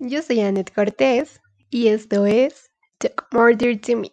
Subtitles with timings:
[0.00, 4.12] Yo soy Annette Cortés y esto es Talk Murder to Me.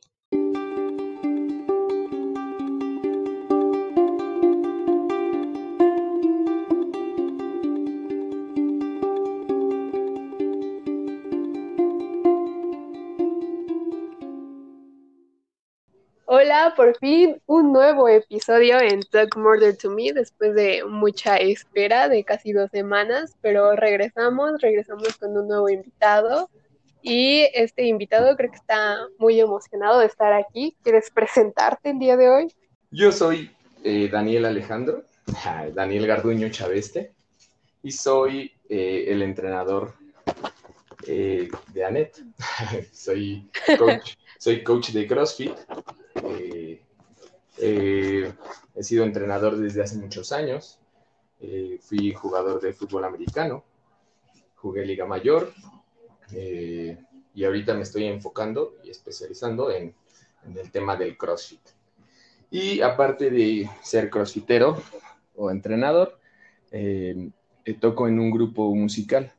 [16.73, 22.23] Por fin un nuevo episodio en Talk Murder to Me después de mucha espera de
[22.23, 26.49] casi dos semanas, pero regresamos, regresamos con un nuevo invitado
[27.01, 30.75] y este invitado creo que está muy emocionado de estar aquí.
[30.81, 32.53] ¿Quieres presentarte el día de hoy?
[32.89, 33.51] Yo soy
[33.83, 35.03] eh, Daniel Alejandro,
[35.73, 37.13] Daniel Garduño Chaveste,
[37.83, 39.93] y soy eh, el entrenador
[41.07, 42.23] eh, de Anet.
[42.91, 45.53] soy, coach, soy coach de CrossFit.
[47.57, 50.79] he sido entrenador desde hace muchos años.
[51.81, 53.63] fui jugador de fútbol americano.
[54.55, 55.53] Jugué Liga Mayor,
[56.33, 56.97] eh,
[57.33, 59.93] y ahorita me estoy enfocando y especializando en,
[60.55, 61.61] el tema del CrossFit.
[62.51, 64.81] Y aparte de ser crossfitero
[65.35, 66.19] o entrenador,
[66.71, 67.29] eh,
[67.79, 69.33] toco en un grupo musical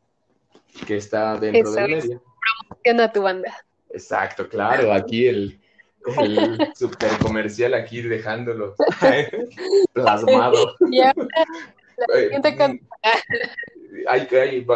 [0.86, 2.22] que está dentro del medio.
[2.68, 3.64] Promociona tu banda.
[3.90, 5.60] Exacto, claro, aquí el,
[6.18, 8.74] el super comercial aquí dejándolo
[9.92, 10.76] plasmado.
[10.80, 11.14] La
[12.30, 12.82] gente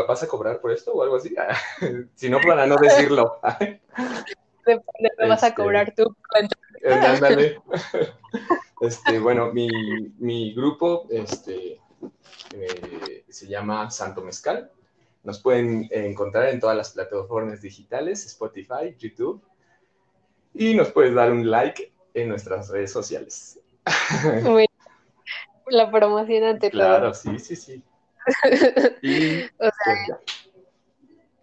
[0.08, 1.34] ¿vas a cobrar por esto o algo así?
[2.14, 3.40] si no, para no decirlo.
[4.66, 6.16] Después vas a este, cobrar tú.
[8.80, 9.68] Este, bueno, mi,
[10.18, 11.80] mi grupo este,
[12.54, 14.70] eh, se llama Santo Mezcal.
[15.22, 19.42] Nos pueden encontrar en todas las plataformas digitales, Spotify, YouTube.
[20.54, 23.60] Y nos puedes dar un like en nuestras redes sociales.
[24.42, 24.66] Muy
[25.70, 27.82] la promoción ante Claro, sí, sí, sí.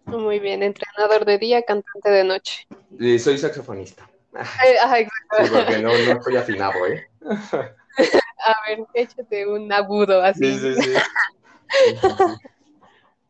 [0.04, 2.66] Pues muy bien, entrenador de día, cantante de noche.
[3.18, 4.08] soy saxofonista.
[4.64, 5.06] Eh,
[5.52, 7.06] porque no, no estoy afinado, ¿eh?
[7.20, 10.58] A ver, échate un agudo así.
[10.58, 10.94] Sí, sí, sí.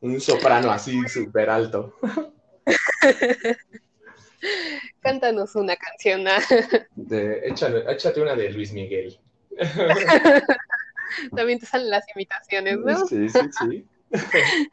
[0.01, 1.95] Un soprano así súper alto.
[5.01, 6.27] Cántanos una canción.
[6.29, 6.39] ¿ah?
[7.89, 9.19] échate una de Luis Miguel.
[11.35, 13.07] También te salen las imitaciones, ¿no?
[13.07, 13.87] Sí, sí, sí.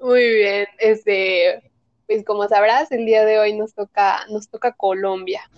[0.00, 1.70] Muy bien, este,
[2.06, 5.50] pues como sabrás, el día de hoy nos toca, nos toca Colombia.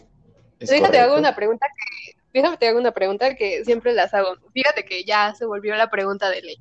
[0.60, 4.36] Déjate te hago una pregunta que, déjame te hago una pregunta que siempre las hago.
[4.52, 6.58] Fíjate que ya se volvió la pregunta de ley.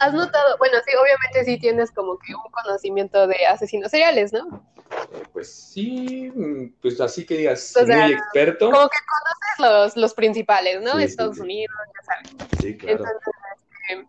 [0.00, 4.66] ¿Has notado, bueno, sí, obviamente sí tienes como que un conocimiento de asesinos seriales, ¿no?
[5.12, 8.70] Eh, pues sí, mm, pues así que digas, muy experto.
[8.70, 10.98] Como que conoces los, los principales, ¿no?
[10.98, 12.50] Estados Unidos, ya sabes.
[12.60, 13.04] Sí, claro.
[13.04, 14.08] Este,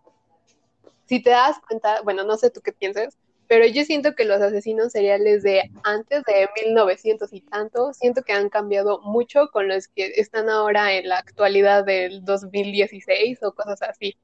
[1.04, 4.40] si te das cuenta, bueno, no sé tú qué piensas, pero yo siento que los
[4.40, 9.88] asesinos seriales de antes de 1900 y tanto, siento que han cambiado mucho con los
[9.88, 14.16] que están ahora en la actualidad del 2016 o cosas así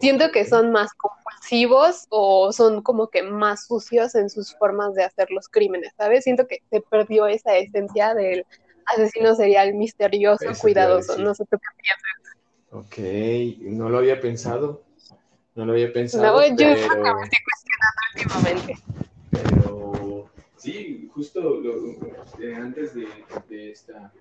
[0.00, 5.04] siento que son más compulsivos o son como que más sucios en sus formas de
[5.04, 6.24] hacer los crímenes, ¿sabes?
[6.24, 8.46] Siento que se perdió esa esencia del
[8.86, 12.20] asesino serial misterioso, cuidadoso, no sé tú qué piensas.
[12.72, 14.82] Ok, no lo había pensado,
[15.54, 16.24] no lo había pensado.
[16.24, 16.74] No, yo pero...
[17.14, 18.78] me estoy cuestionando últimamente.
[19.30, 21.76] Pero sí, justo lo,
[22.40, 23.06] eh, antes de,
[23.48, 24.12] de esta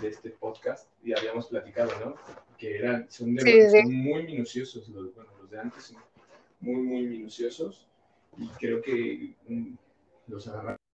[0.00, 2.14] de este podcast y habíamos platicado, ¿no?
[2.56, 6.02] Que eran, son, muy minuciosos, los, bueno, los de antes son
[6.60, 7.88] muy, muy minuciosos
[8.38, 9.74] y creo que mm,
[10.28, 10.50] los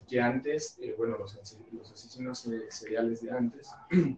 [0.08, 1.36] que antes, eh, bueno, los,
[1.72, 3.70] los, asesinos seriales de antes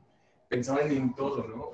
[0.50, 1.72] pensaban en todo, ¿no?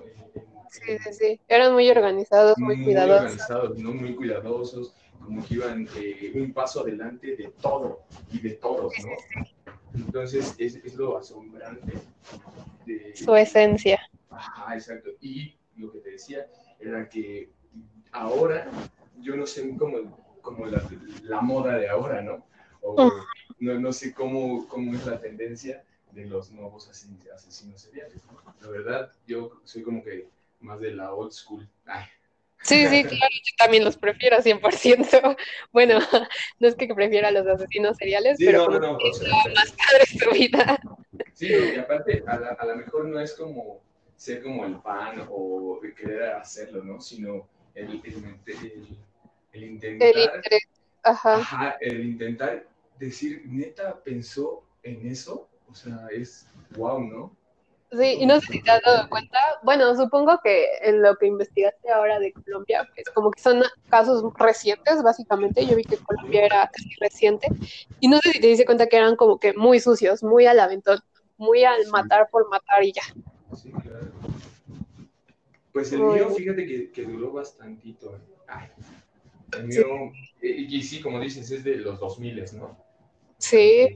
[0.69, 3.21] sí, sí, sí, eran muy organizados, muy, muy cuidadosos.
[3.21, 3.93] organizados, ¿no?
[3.93, 9.73] Muy cuidadosos, como que iban eh, un paso adelante de todo y de todos, ¿no?
[9.95, 11.93] Entonces, es, es lo asombrante
[12.85, 13.15] de...
[13.15, 13.99] Su esencia.
[14.29, 15.11] Ajá, exacto.
[15.21, 16.47] Y lo que te decía
[16.79, 17.49] era que
[18.11, 18.69] ahora,
[19.19, 20.83] yo no sé cómo, cómo la,
[21.23, 22.45] la, moda de ahora, ¿no?
[22.81, 23.11] O
[23.59, 28.21] no, no, sé cómo, cómo es la tendencia de los nuevos asesinos seriales.
[28.61, 30.27] La verdad, yo soy como que
[30.59, 31.67] más de la old school.
[31.85, 32.05] Ay,
[32.63, 35.37] Sí, sí, claro, yo también los prefiero 100%.
[35.71, 35.99] Bueno,
[36.59, 39.21] no es que prefiera a los asesinos seriales, pero no, no, es
[39.53, 40.79] más padre su vida.
[41.33, 43.81] Sí, y aparte, a lo mejor no es como
[44.15, 46.99] ser como el pan o querer hacerlo, ¿no?
[47.01, 48.97] Sino el, el,
[49.51, 50.07] el, intentar...
[50.07, 50.29] El
[51.03, 51.35] ajá.
[51.35, 52.67] Ajá, el intentar
[52.97, 57.35] decir, neta, pensó en eso, o sea, es wow, ¿no?
[57.95, 61.27] Sí, y no sé si te has dado cuenta, bueno, supongo que en lo que
[61.27, 66.45] investigaste ahora de Colombia, pues como que son casos recientes, básicamente, yo vi que Colombia
[66.45, 67.47] era casi reciente,
[67.99, 70.59] y no sé si te diste cuenta que eran como que muy sucios, muy al
[70.59, 70.99] aventón,
[71.37, 73.03] muy al matar por matar y ya.
[73.55, 74.11] Sí, claro.
[75.71, 78.19] Pues el mío, fíjate que, que duró bastantito.
[78.47, 78.69] Ay,
[79.55, 80.11] el mío,
[80.41, 82.75] y, y, sí, como dices, es de los 2000, ¿no?
[83.37, 83.87] Sí.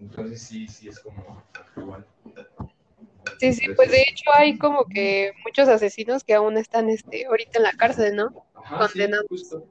[0.00, 1.42] Entonces sí, sí es como
[1.76, 2.04] igual.
[3.38, 7.58] Sí, sí, pues de hecho hay como que muchos asesinos que aún están este, ahorita
[7.58, 8.46] en la cárcel, ¿no?
[8.54, 8.88] Ajá,
[9.28, 9.64] justo.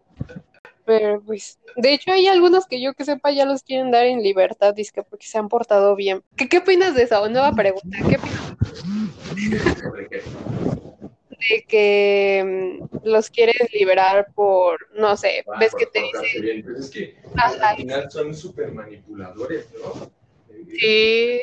[0.85, 4.23] Pero pues, de hecho hay algunos que yo que sepa ya los quieren dar en
[4.23, 6.23] libertad, disque porque se han portado bien.
[6.37, 7.27] ¿Qué, qué opinas de eso?
[7.27, 9.81] Nueva pregunta, ¿qué opinas?
[9.81, 10.21] ¿Sobre qué?
[11.49, 16.63] De que mm, los quieren liberar por, no sé, ah, ves que te dicen...
[16.63, 20.09] Pues es que al final son súper manipuladores, ¿no?
[20.79, 21.41] Sí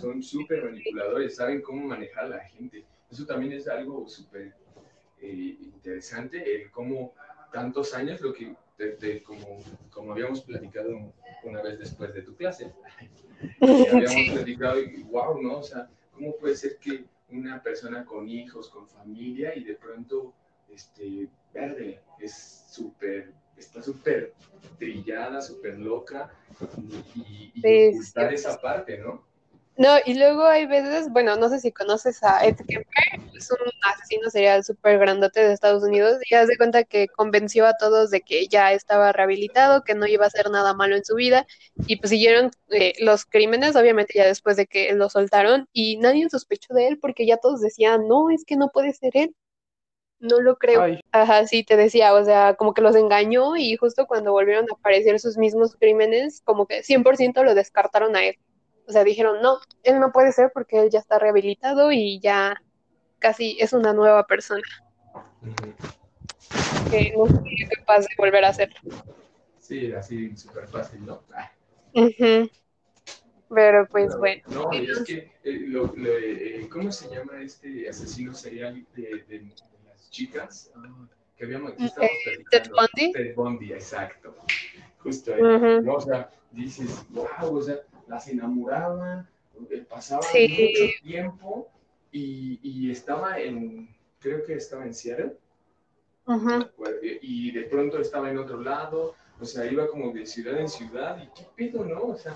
[0.00, 2.84] son súper manipuladores, saben cómo manejar a la gente.
[3.10, 4.54] Eso también es algo súper
[5.20, 7.12] eh, interesante, el cómo
[7.52, 8.54] tantos años, lo que,
[9.24, 11.12] como, como habíamos platicado
[11.44, 12.72] una vez después de tu clase,
[13.60, 15.58] habíamos platicado y wow, ¿no?
[15.58, 20.32] O sea, ¿cómo puede ser que una persona con hijos, con familia y de pronto,
[20.72, 24.34] este, verde, es súper, está súper
[24.78, 26.32] trillada, súper loca
[27.14, 29.29] y, y, esa parte, ¿no?
[29.80, 32.84] No, y luego hay veces, bueno, no sé si conoces a Ed Kemper,
[33.34, 37.78] es un asesino serial súper grandote de Estados Unidos, y hace cuenta que convenció a
[37.78, 41.14] todos de que ya estaba rehabilitado, que no iba a hacer nada malo en su
[41.14, 41.46] vida,
[41.86, 46.28] y pues siguieron eh, los crímenes, obviamente ya después de que lo soltaron, y nadie
[46.28, 49.34] sospechó de él porque ya todos decían, no, es que no puede ser él.
[50.18, 50.84] No lo creo.
[51.12, 54.74] Ajá, sí, te decía, o sea, como que los engañó y justo cuando volvieron a
[54.74, 58.36] aparecer sus mismos crímenes, como que 100% lo descartaron a él.
[58.90, 62.60] O sea, dijeron, no, él no puede ser porque él ya está rehabilitado y ya
[63.20, 64.64] casi es una nueva persona.
[66.90, 68.80] Que no es capaz de volver a hacerlo.
[69.60, 71.22] Sí, así súper fácil, ¿no?
[73.48, 74.42] Pero pues bueno.
[74.48, 79.52] No, y es que, eh, lo, eh, ¿cómo se llama este asesino serial de, de,
[79.86, 80.72] las chicas?
[80.74, 81.06] Ah,
[81.36, 83.12] que habíamos, que estábamos eh, Ted Bundy.
[83.12, 84.34] Ted Bundy, exacto.
[84.98, 85.42] Justo ahí.
[85.80, 85.94] ¿no?
[85.94, 87.76] O sea, dices, wow, o sea,
[88.10, 89.24] las enamoraba,
[89.70, 91.68] eh, pasaba mucho tiempo
[92.10, 95.36] y, y, estaba en, creo que estaba en Seattle,
[97.22, 101.22] y de pronto estaba en otro lado, o sea, iba como de ciudad en ciudad,
[101.22, 102.02] y qué pedo, ¿no?
[102.02, 102.34] O sea,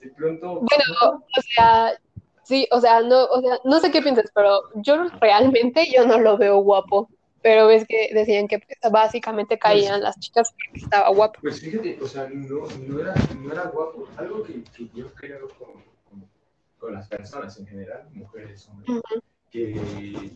[0.00, 0.60] de pronto...
[0.60, 1.98] Bueno, o sea,
[2.42, 6.18] sí, o sea, no, o sea, no sé qué piensas, pero yo realmente yo no
[6.18, 7.08] lo veo guapo
[7.42, 11.40] pero ves que decían que pues, básicamente caían las chicas porque estaba guapo.
[11.42, 14.08] Pues fíjate, o sea, no, no, era, no era guapo.
[14.16, 15.82] Algo que, que yo creo con,
[16.78, 19.02] con, las personas en general, mujeres, hombres,
[19.50, 20.30] que,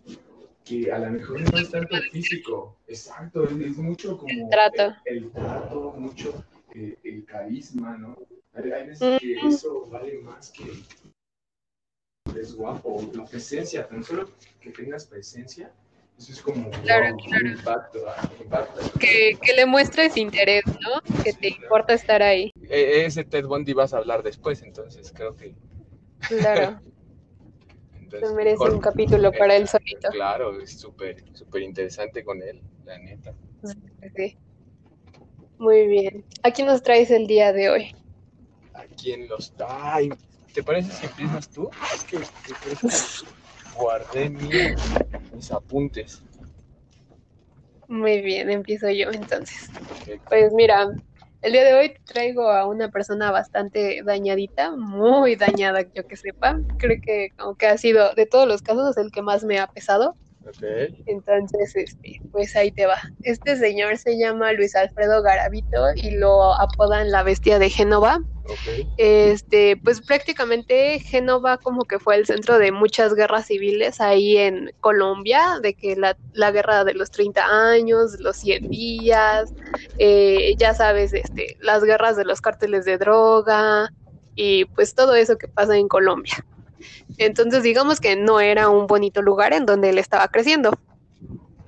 [0.65, 5.31] que a lo mejor no es tanto físico, exacto, es, mucho como el trato, el,
[5.31, 6.45] trato mucho
[6.75, 8.17] eh, el carisma, ¿no?
[8.55, 10.65] Hay, hay veces que eso vale más que
[12.41, 14.29] es guapo, la presencia, tan solo
[14.61, 15.73] que tengas presencia
[16.19, 17.15] eso es como claro,
[18.99, 21.23] Que, que, le muestres interés, ¿no?
[21.23, 22.51] Que te importa estar ahí.
[22.69, 25.55] E, ese Ted Bundy vas a hablar después, entonces creo que.
[26.21, 26.81] Claro.
[28.01, 30.09] entonces, merece un capítulo para él solito.
[30.11, 33.35] Claro, es súper, súper interesante con él, la neta.
[34.17, 34.39] Sí.
[35.59, 36.25] Muy bien.
[36.43, 37.95] ¿A quién nos traes el día de hoy?
[38.73, 40.11] ¿A quién los trae?
[40.55, 41.69] ¿Te parece si empiezas tú?
[41.95, 42.77] Es que, que
[43.77, 46.23] guardé mis apuntes.
[47.89, 49.71] Muy bien, empiezo yo entonces.
[50.29, 50.89] Pues mira,
[51.43, 56.59] el día de hoy traigo a una persona bastante dañadita, muy dañada, yo que sepa.
[56.79, 60.17] Creo que aunque ha sido de todos los casos el que más me ha pesado.
[61.07, 62.99] Entonces, este, pues ahí te va.
[63.23, 68.21] Este señor se llama Luis Alfredo Garavito y lo apodan la bestia de Génova.
[68.97, 74.73] Este, pues prácticamente Génova como que fue el centro de muchas guerras civiles ahí en
[74.81, 79.53] Colombia, de que la, la guerra de los 30 años, los 100 días,
[79.99, 83.91] eh, ya sabes, este, las guerras de los cárteles de droga
[84.37, 86.45] y pues todo eso que pasa en Colombia.
[87.19, 90.71] Entonces digamos que no era un bonito lugar en donde él estaba creciendo.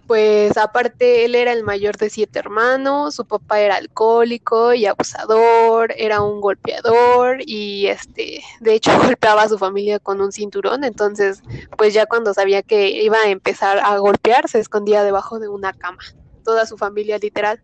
[0.06, 5.92] Pues aparte él era el mayor de siete hermanos, su papá era alcohólico y abusador,
[5.98, 11.42] era un golpeador y este, de hecho golpeaba a su familia con un cinturón, entonces
[11.76, 15.74] pues ya cuando sabía que iba a empezar a golpear se escondía debajo de una
[15.74, 16.02] cama,
[16.42, 17.60] toda su familia literal.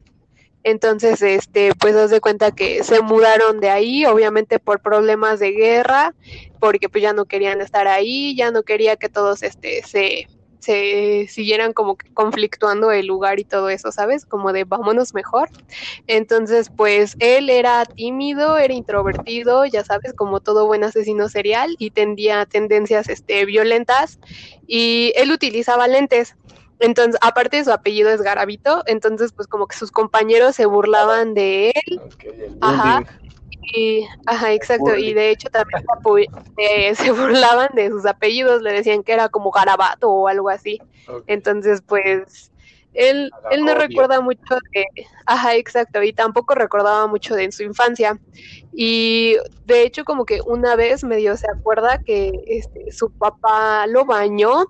[0.64, 5.52] Entonces, este, pues haz de cuenta que se mudaron de ahí, obviamente por problemas de
[5.52, 6.14] guerra,
[6.58, 10.26] porque pues ya no querían estar ahí, ya no quería que todos este se
[10.64, 14.24] se siguieran como conflictuando el lugar y todo eso, ¿sabes?
[14.24, 15.50] Como de vámonos mejor.
[16.06, 21.90] Entonces, pues él era tímido, era introvertido, ya sabes, como todo buen asesino serial y
[21.90, 24.18] tendía tendencias este, violentas
[24.66, 26.34] y él utilizaba lentes.
[26.84, 31.32] Entonces, aparte de su apellido es Garavito, entonces pues como que sus compañeros se burlaban
[31.32, 32.00] de él.
[32.60, 33.02] Ajá.
[33.74, 34.94] Y, ajá, exacto.
[34.94, 35.82] Y de hecho también
[36.58, 40.78] eh, se burlaban de sus apellidos, le decían que era como Garabato o algo así.
[41.26, 42.52] Entonces, pues,
[42.92, 44.84] él, él no recuerda mucho de,
[45.24, 48.18] ajá, exacto, y tampoco recordaba mucho de su infancia.
[48.74, 54.04] Y de hecho, como que una vez medio se acuerda que este, su papá lo
[54.04, 54.66] bañó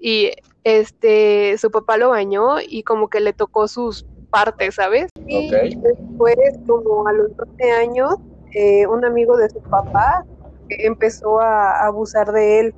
[0.00, 0.32] y
[0.64, 5.08] este, su papá lo bañó y como que le tocó sus partes, ¿sabes?
[5.26, 8.16] Y después, como a los 12 años,
[8.52, 10.24] eh, un amigo de su papá
[10.68, 12.74] empezó a abusar de él.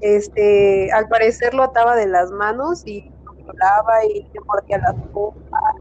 [0.00, 4.94] Este, al parecer lo ataba de las manos y lo violaba y le mordía las
[5.12, 5.74] copas.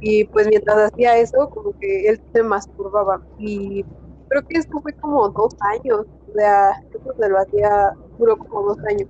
[0.00, 3.20] Y pues mientras hacía eso, como que él se masturbaba.
[3.38, 3.84] Y
[4.28, 6.06] creo que esto fue como dos años.
[6.36, 9.08] Sea, eso se lo hacía, duró como dos años.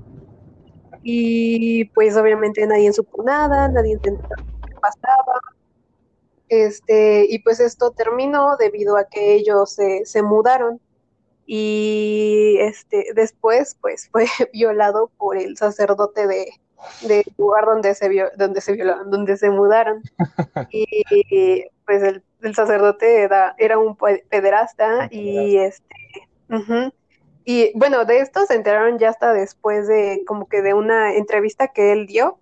[1.03, 4.29] Y pues obviamente nadie supo nada, nadie entendió
[4.67, 5.41] qué pasaba
[6.49, 10.81] este, y pues esto terminó debido a que ellos se, se mudaron
[11.45, 16.53] y este, después pues fue violado por el sacerdote de,
[17.03, 20.03] del lugar donde se vio, donde se violaron, donde se mudaron.
[20.71, 25.85] y pues el, el sacerdote era, era, un pederasta y este
[27.49, 31.69] y bueno, de esto se enteraron ya hasta después de como que de una entrevista
[31.69, 32.41] que él dio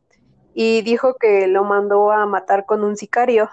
[0.55, 3.51] y dijo que lo mandó a matar con un sicario.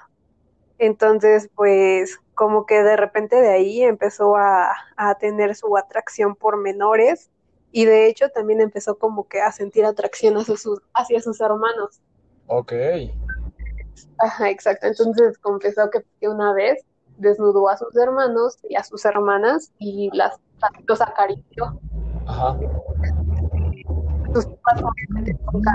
[0.77, 4.73] Entonces, pues como que de repente de ahí empezó a,
[5.19, 7.29] tener su atracción por menores
[7.73, 11.99] y de hecho también empezó como que a sentir atracción hacia sus, hacia sus hermanos.
[12.47, 12.71] Ok.
[14.19, 14.87] Ajá, exacto.
[14.87, 16.85] Entonces confesó que una vez
[17.17, 20.39] desnudó a sus hermanos y a sus hermanas y las
[20.87, 21.79] los acarició.
[22.27, 22.57] Ajá.
[24.33, 25.71] Sus papás obviamente nunca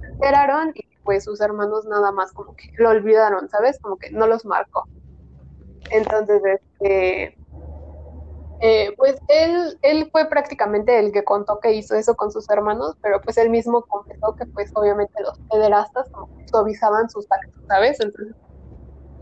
[0.00, 3.78] se enteraron y pues sus hermanos nada más como que lo olvidaron, ¿sabes?
[3.80, 4.86] Como que no los marcó.
[5.90, 7.36] Entonces, este,
[8.60, 12.96] eh, pues él, él fue prácticamente el que contó que hizo eso con sus hermanos,
[13.02, 17.98] pero pues él mismo confesó que pues obviamente los pederastas como suavizaban sus actos, ¿sabes?
[18.00, 18.34] Entonces,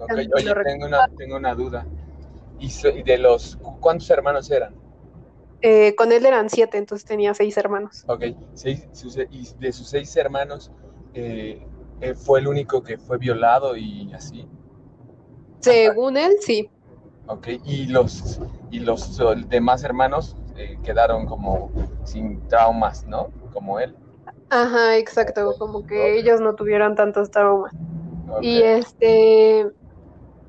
[0.09, 1.85] oye, tengo una, tengo una duda.
[2.59, 4.75] ¿Y de los cuántos hermanos eran?
[5.67, 8.05] Eh, con él eran siete, entonces tenía seis hermanos.
[8.07, 8.87] Ok, seis,
[9.31, 10.71] y de sus seis hermanos,
[11.15, 11.67] eh,
[12.03, 14.47] eh, fue el único que fue violado y así.
[15.61, 16.69] Según él, sí.
[17.29, 18.41] Ok, y los,
[18.71, 19.19] y los
[19.49, 20.37] demás hermanos
[20.83, 21.71] quedaron como
[22.05, 23.31] sin traumas, ¿no?
[23.55, 23.97] Como él.
[24.51, 27.73] Ajá, exacto, como que ellos no tuvieron tantos traumas.
[28.43, 29.67] Y este,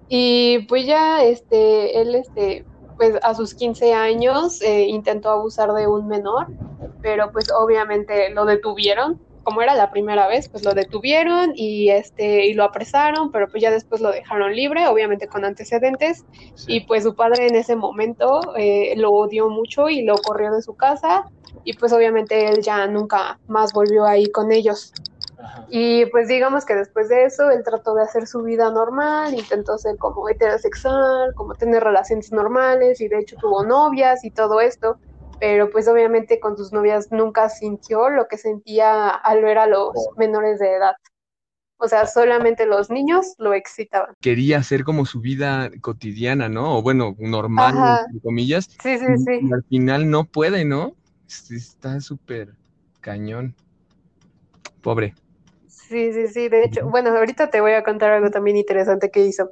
[0.10, 2.66] y pues ya, este, él, este,
[2.98, 6.48] pues a sus 15 años eh, intentó abusar de un menor,
[7.02, 9.20] pero pues obviamente lo detuvieron.
[9.44, 13.62] Como era la primera vez, pues lo detuvieron y este y lo apresaron, pero pues
[13.62, 16.26] ya después lo dejaron libre, obviamente con antecedentes,
[16.66, 20.64] y pues su padre en ese momento eh, lo odió mucho y lo corrió de
[20.64, 21.30] su casa,
[21.64, 24.92] y pues obviamente él ya nunca más volvió ahí con ellos.
[25.70, 29.78] Y pues digamos que después de eso él trató de hacer su vida normal, intentó
[29.78, 34.98] ser como heterosexual, como tener relaciones normales y de hecho tuvo novias y todo esto,
[35.40, 39.94] pero pues obviamente con sus novias nunca sintió lo que sentía al ver a los
[40.18, 40.96] menores de edad.
[41.78, 44.16] O sea, solamente los niños lo excitaban.
[44.22, 46.78] Quería hacer como su vida cotidiana, ¿no?
[46.78, 48.70] O bueno, normal, entre comillas.
[48.82, 49.40] Sí, sí, sí.
[49.42, 50.96] Y al final no puede, ¿no?
[51.28, 52.54] Está súper
[53.02, 53.56] cañón.
[54.82, 55.16] Pobre.
[55.88, 56.50] Sí, sí, sí.
[56.50, 59.52] De hecho, bueno, ahorita te voy a contar algo también interesante que hizo.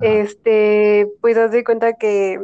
[0.00, 2.40] Este, pues haz de cuenta que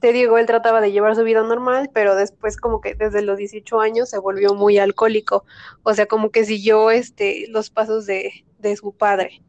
[0.00, 3.36] te digo, él trataba de llevar su vida normal, pero después como que desde los
[3.38, 5.44] 18 años se volvió muy alcohólico,
[5.82, 9.42] o sea, como que siguió este los pasos de, de su padre.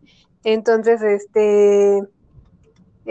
[0.43, 2.01] Entonces, este,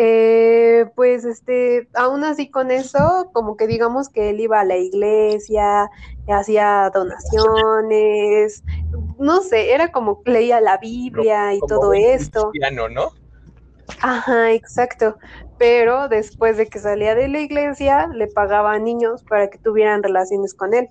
[0.01, 4.77] eh, pues este, aún así con eso, como que digamos que él iba a la
[4.77, 5.91] iglesia,
[6.29, 8.63] hacía donaciones,
[9.19, 12.51] no sé, era como leía la Biblia y todo esto.
[12.51, 13.11] Cristiano, ¿no?
[14.01, 15.17] Ajá, exacto
[15.59, 20.03] pero después de que salía de la iglesia le pagaba a niños para que tuvieran
[20.03, 20.89] relaciones con él.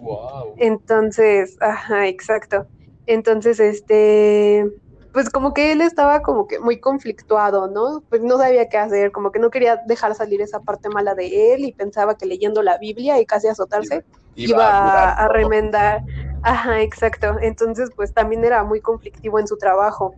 [0.00, 0.54] Wow.
[0.58, 2.66] Entonces, ajá, exacto.
[3.06, 4.70] Entonces, este,
[5.12, 8.02] pues como que él estaba como que muy conflictuado, ¿no?
[8.08, 11.54] Pues no sabía qué hacer, como que no quería dejar salir esa parte mala de
[11.54, 14.04] él y pensaba que leyendo la Biblia y casi azotarse
[14.36, 16.02] iba, a, remendar.
[16.42, 17.36] Ajá, exacto.
[17.40, 20.14] Entonces, pues también era muy conflictivo en su trabajo.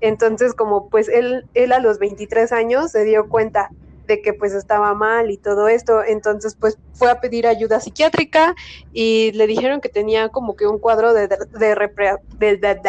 [0.00, 3.68] Entonces, como pues él, él a los 23 años se dio cuenta
[4.06, 8.56] de que pues estaba mal y todo esto, entonces pues fue a pedir ayuda psiquiátrica
[8.92, 12.80] y le dijeron que tenía como que un cuadro de, de, de, de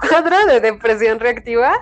[0.00, 1.72] cuadro de depresión reactiva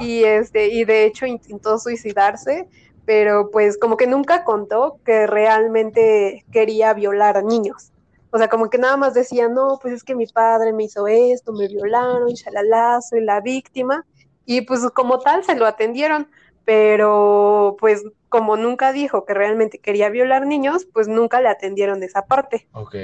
[0.00, 2.68] y este y de hecho intentó suicidarse,
[3.04, 7.92] pero pues como que nunca contó que realmente quería violar a niños.
[8.30, 11.06] O sea, como que nada más decía, no, pues es que mi padre me hizo
[11.06, 14.06] esto, me violaron, shalala, soy la víctima.
[14.46, 16.28] Y pues como tal se lo atendieron,
[16.64, 22.24] pero pues como nunca dijo que realmente quería violar niños, pues nunca le atendieron esa
[22.24, 22.66] parte.
[22.72, 22.94] Ok.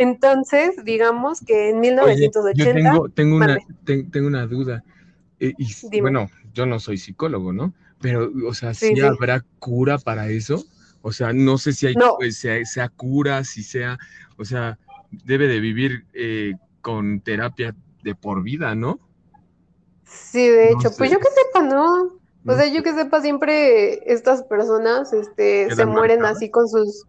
[0.00, 2.54] Entonces, digamos que en 1980...
[2.54, 4.82] yo tengo, tengo, una, tengo una duda.
[5.38, 7.74] Eh, y, bueno, yo no soy psicólogo, ¿no?
[8.00, 10.64] Pero, o sea, ¿sí, habrá cura para eso?
[11.02, 13.98] O sea, no sé si hay, pues, sea, cura, si sea,
[14.38, 14.78] o sea,
[15.10, 19.00] debe de vivir eh, con terapia de por vida, ¿no?
[20.06, 22.18] Sí, de hecho, pues yo que sepa, no.
[22.46, 27.04] O sea, yo que sepa, siempre estas personas este, se mueren así con sus...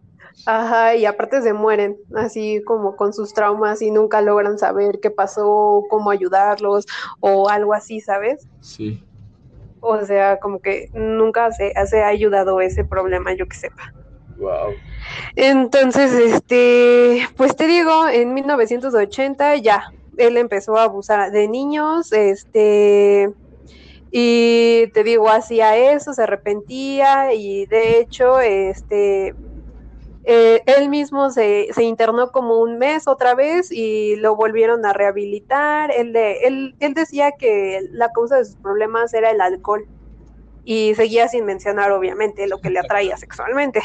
[0.46, 5.10] Ajá, y aparte se mueren así como con sus traumas y nunca logran saber qué
[5.10, 6.86] pasó, cómo ayudarlos
[7.20, 8.46] o algo así, ¿sabes?
[8.60, 9.02] Sí.
[9.80, 13.92] O sea, como que nunca se, se ha ayudado ese problema, yo que sepa.
[14.38, 14.74] Wow.
[15.36, 23.32] Entonces, este, pues te digo, en 1980 ya, él empezó a abusar de niños, este,
[24.10, 29.34] y te digo, hacía eso, se arrepentía y de hecho, este,
[30.24, 34.92] eh, él mismo se, se, internó como un mes otra vez y lo volvieron a
[34.92, 35.90] rehabilitar.
[35.90, 39.86] Él, él, él decía que la causa de sus problemas era el alcohol
[40.64, 43.80] y seguía sin mencionar obviamente lo que le atraía sexualmente.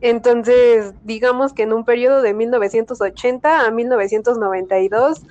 [0.00, 5.22] Entonces, digamos que en un periodo de 1980 a 1992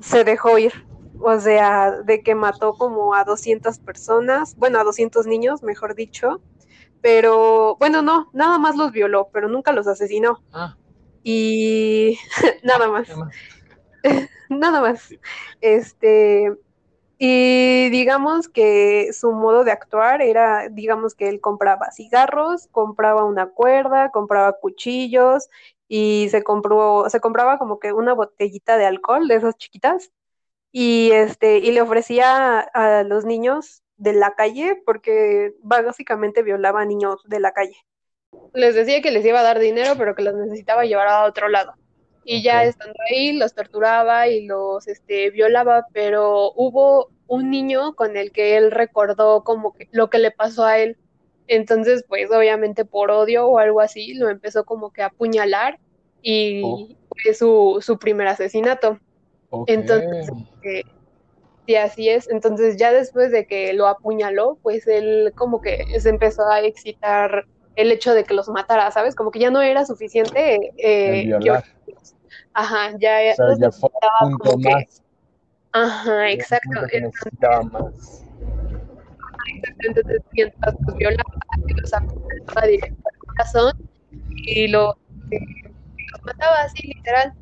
[0.00, 0.72] se dejó ir
[1.20, 6.40] o sea, de que mató como a 200 personas, bueno, a 200 niños, mejor dicho,
[7.00, 10.42] pero bueno, no, nada más los violó, pero nunca los asesinó.
[10.52, 10.76] Ah.
[11.22, 12.18] Y
[12.62, 13.08] nada más.
[14.48, 15.14] nada más.
[15.60, 16.52] Este,
[17.18, 23.46] y digamos que su modo de actuar era, digamos que él compraba cigarros, compraba una
[23.48, 25.50] cuerda, compraba cuchillos
[25.88, 30.12] y se compró, se compraba como que una botellita de alcohol de esas chiquitas
[30.70, 36.86] y este y le ofrecía a los niños de la calle porque básicamente violaba a
[36.86, 37.76] niños de la calle.
[38.54, 41.48] Les decía que les iba a dar dinero, pero que los necesitaba llevar a otro
[41.48, 41.74] lado.
[42.24, 48.16] Y ya estando ahí los torturaba y los este violaba, pero hubo un niño con
[48.16, 50.96] el que él recordó como que lo que le pasó a él.
[51.46, 55.78] Entonces, pues obviamente por odio o algo así, lo empezó como que a apuñalar
[56.20, 56.88] y oh.
[57.10, 58.98] fue su, su primer asesinato.
[59.66, 60.30] Entonces,
[60.62, 60.82] eh,
[61.68, 62.30] sí, así es.
[62.30, 67.44] Entonces, ya después de que lo apuñaló, pues él como que se empezó a excitar
[67.76, 69.14] el hecho de que los matara, ¿sabes?
[69.14, 70.72] Como que ya no era suficiente.
[70.78, 71.30] Eh,
[72.54, 73.90] ajá, ya, o sea, ya fue
[74.22, 75.02] un punto más.
[75.72, 76.80] Ajá, exacto.
[76.90, 78.24] necesitaba más.
[79.80, 81.30] Entonces, mientras los violaba,
[81.76, 83.72] los apuñalaba directo al corazón
[84.46, 84.96] y lo,
[85.30, 85.38] eh,
[86.12, 87.34] los mataba así, literal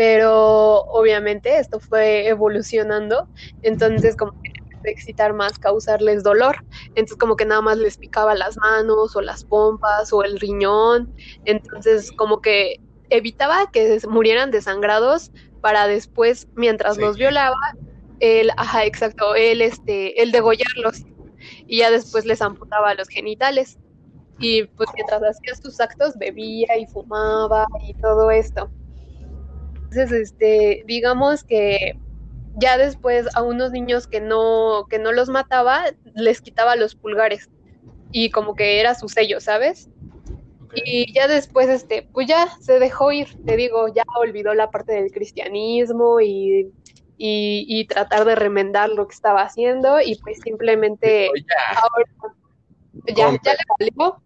[0.00, 3.28] pero obviamente esto fue evolucionando,
[3.60, 4.50] entonces como que
[4.90, 6.56] excitar más, causarles dolor,
[6.94, 11.14] entonces como que nada más les picaba las manos o las pompas o el riñón,
[11.44, 17.58] entonces como que evitaba que murieran desangrados para después, mientras los violaba,
[18.20, 21.04] él, ajá, exacto, él, este, él degollarlos
[21.66, 23.78] y ya después les amputaba los genitales.
[24.38, 28.70] Y pues mientras hacía sus actos bebía y fumaba y todo esto.
[29.90, 31.98] Entonces, este, digamos que
[32.54, 37.50] ya después a unos niños que no, que no los mataba, les quitaba los pulgares
[38.12, 39.90] y como que era su sello, ¿sabes?
[40.74, 44.92] Y ya después, este, pues ya se dejó ir, te digo, ya olvidó la parte
[44.92, 46.70] del cristianismo y,
[47.18, 51.30] y, tratar de remendar lo que estaba haciendo y pues simplemente
[51.74, 52.34] ahora
[53.08, 54.22] ya, ya le valió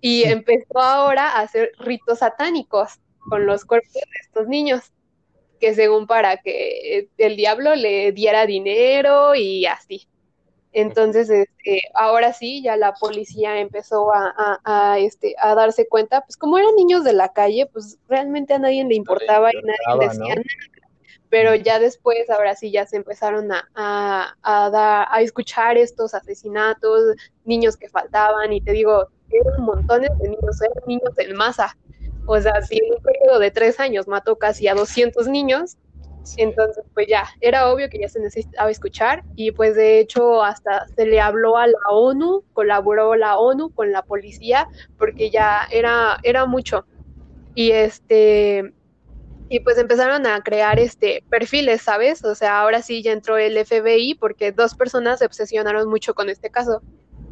[0.00, 4.92] y empezó ahora a hacer ritos satánicos con los cuerpos de estos niños
[5.58, 10.08] que según para que el diablo le diera dinero y así.
[10.72, 16.58] Entonces, este, ahora sí, ya la policía empezó a, este, a darse cuenta, pues como
[16.58, 20.42] eran niños de la calle, pues realmente a nadie le importaba y nadie decía nada.
[21.30, 27.16] pero ya después, ahora sí, ya se empezaron a, a, dar, a escuchar estos asesinatos,
[27.44, 31.76] niños que faltaban, y te digo, eran montones de niños, eran niños en masa.
[32.30, 35.78] O sea, si en un periodo de tres años mató casi a 200 niños,
[36.36, 40.86] entonces pues ya, era obvio que ya se necesitaba escuchar y pues de hecho hasta
[40.88, 46.18] se le habló a la ONU, colaboró la ONU con la policía porque ya era,
[46.22, 46.84] era mucho.
[47.54, 48.74] Y este,
[49.48, 52.22] y pues empezaron a crear este perfiles, ¿sabes?
[52.24, 56.28] O sea, ahora sí ya entró el FBI porque dos personas se obsesionaron mucho con
[56.28, 56.82] este caso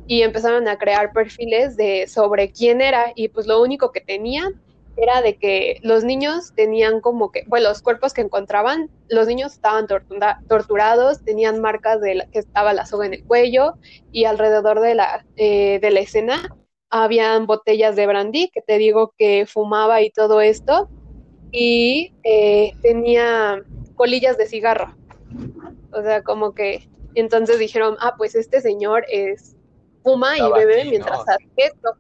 [0.07, 4.59] y empezaron a crear perfiles de sobre quién era y pues lo único que tenían
[4.97, 9.53] era de que los niños tenían como que, bueno, los cuerpos que encontraban, los niños
[9.53, 9.87] estaban
[10.49, 13.75] torturados, tenían marcas de la, que estaba la soga en el cuello
[14.11, 16.49] y alrededor de la, eh, de la escena
[16.89, 20.89] habían botellas de brandy, que te digo que fumaba y todo esto,
[21.51, 23.63] y eh, tenía
[23.97, 24.95] colillas de cigarro.
[25.93, 29.57] O sea, como que entonces dijeron, ah, pues este señor es
[30.03, 31.97] fuma y bebe mientras hace esto.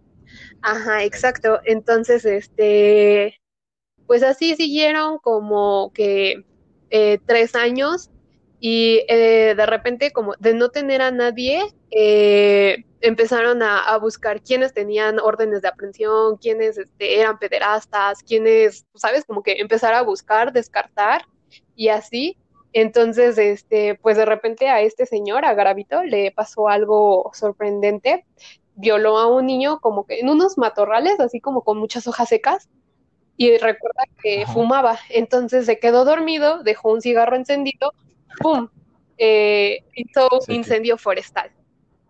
[0.66, 1.60] Ajá, exacto.
[1.64, 3.40] Entonces, este,
[4.08, 6.44] pues así siguieron como que
[6.90, 8.10] eh, tres años
[8.58, 14.74] y eh, de repente como de no tener a nadie, eh, empezaron a, buscar quiénes
[14.74, 20.52] tenían órdenes de aprehensión, quiénes este, eran pederastas, quiénes, sabes, como que empezar a buscar,
[20.52, 21.26] descartar
[21.76, 22.36] y así.
[22.72, 28.26] Entonces, este, pues de repente a este señor, a Gravito, le pasó algo sorprendente.
[28.76, 32.68] Violó a un niño como que en unos matorrales, así como con muchas hojas secas,
[33.36, 34.98] y recuerda que fumaba.
[35.10, 37.92] Entonces se quedó dormido, dejó un cigarro encendido,
[38.40, 38.68] ¡pum!
[39.18, 41.50] Eh, hizo un incendio forestal.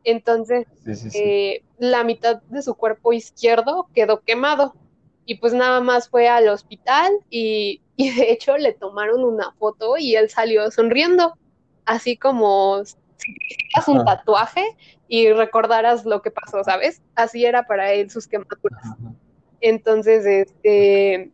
[0.04, 0.66] Entonces,
[1.14, 4.74] eh, la mitad de su cuerpo izquierdo quedó quemado.
[5.24, 10.14] Y pues nada más fue al hospital y, de hecho le tomaron una foto y
[10.14, 11.36] él salió sonriendo,
[11.84, 12.96] así como si
[13.48, 14.64] hicieras un tatuaje
[15.08, 17.00] y recordaras lo que pasó, ¿sabes?
[17.14, 18.82] Así era para él sus quemaduras.
[19.60, 21.30] Entonces, este,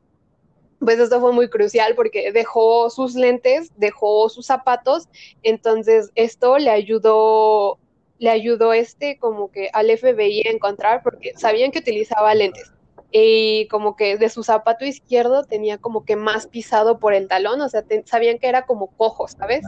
[0.79, 5.09] pues esto fue muy crucial porque dejó sus lentes, dejó sus zapatos,
[5.43, 7.79] entonces esto le ayudó,
[8.19, 12.73] le ayudó este como que al FBI a encontrar porque sabían que utilizaba lentes
[13.13, 17.61] y como que de su zapato izquierdo tenía como que más pisado por el talón,
[17.61, 19.65] o sea, sabían que era como cojo, ¿sabes?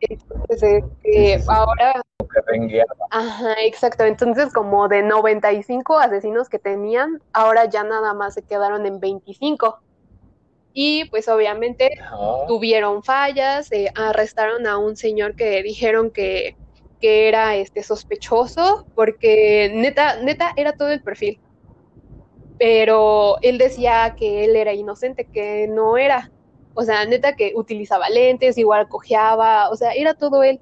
[0.00, 2.02] Entonces, este, ahora...
[3.10, 8.84] Ajá, exacto, entonces como de 95 asesinos que tenían, ahora ya nada más se quedaron
[8.84, 9.80] en 25
[10.74, 11.90] y pues obviamente
[12.48, 16.56] tuvieron fallas, eh, arrestaron a un señor que dijeron que,
[17.00, 21.38] que, era este sospechoso, porque neta, neta era todo el perfil.
[22.62, 26.30] Pero él decía que él era inocente, que no era.
[26.74, 30.60] O sea, neta que utilizaba lentes, igual cojeaba, o sea, era todo él.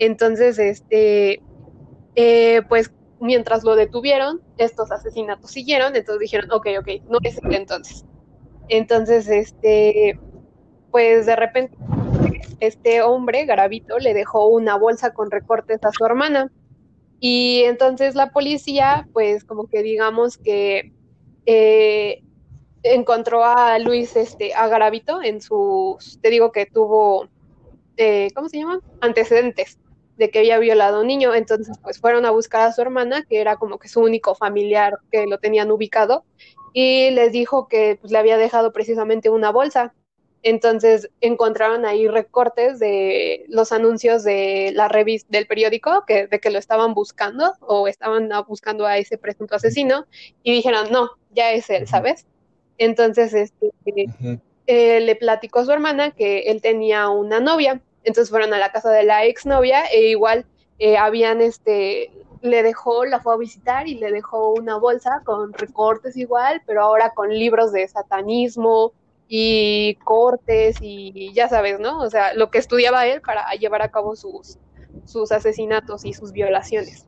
[0.00, 1.40] Entonces, este,
[2.16, 7.54] eh, pues mientras lo detuvieron, estos asesinatos siguieron, entonces dijeron, ok, ok, no es él
[7.54, 8.04] entonces.
[8.68, 10.18] Entonces, este,
[10.90, 11.76] pues de repente
[12.58, 16.50] este hombre, Garavito, le dejó una bolsa con recortes a su hermana.
[17.20, 20.95] Y entonces la policía, pues como que digamos que
[21.46, 22.22] eh,
[22.82, 27.28] encontró a Luis, este, a Garavito en sus, te digo que tuvo,
[27.96, 28.80] eh, ¿cómo se llama?
[29.00, 29.78] Antecedentes
[30.16, 31.34] de que había violado a un niño.
[31.34, 34.98] Entonces, pues fueron a buscar a su hermana, que era como que su único familiar
[35.10, 36.24] que lo tenían ubicado,
[36.72, 39.94] y les dijo que pues, le había dejado precisamente una bolsa.
[40.42, 46.50] Entonces encontraron ahí recortes de los anuncios de la revista del periódico que, de que
[46.50, 50.06] lo estaban buscando o estaban buscando a ese presunto asesino
[50.42, 52.26] y dijeron, no, ya es él, ¿sabes?
[52.78, 53.72] Entonces este,
[54.66, 58.70] eh, le platicó a su hermana que él tenía una novia, entonces fueron a la
[58.70, 60.46] casa de la exnovia e igual
[60.78, 65.52] eh, habían este le dejó, la fue a visitar y le dejó una bolsa con
[65.52, 68.92] recortes igual, pero ahora con libros de satanismo
[69.28, 72.00] y cortes y ya sabes, ¿no?
[72.00, 74.58] O sea, lo que estudiaba él para llevar a cabo sus,
[75.04, 77.06] sus asesinatos y sus violaciones.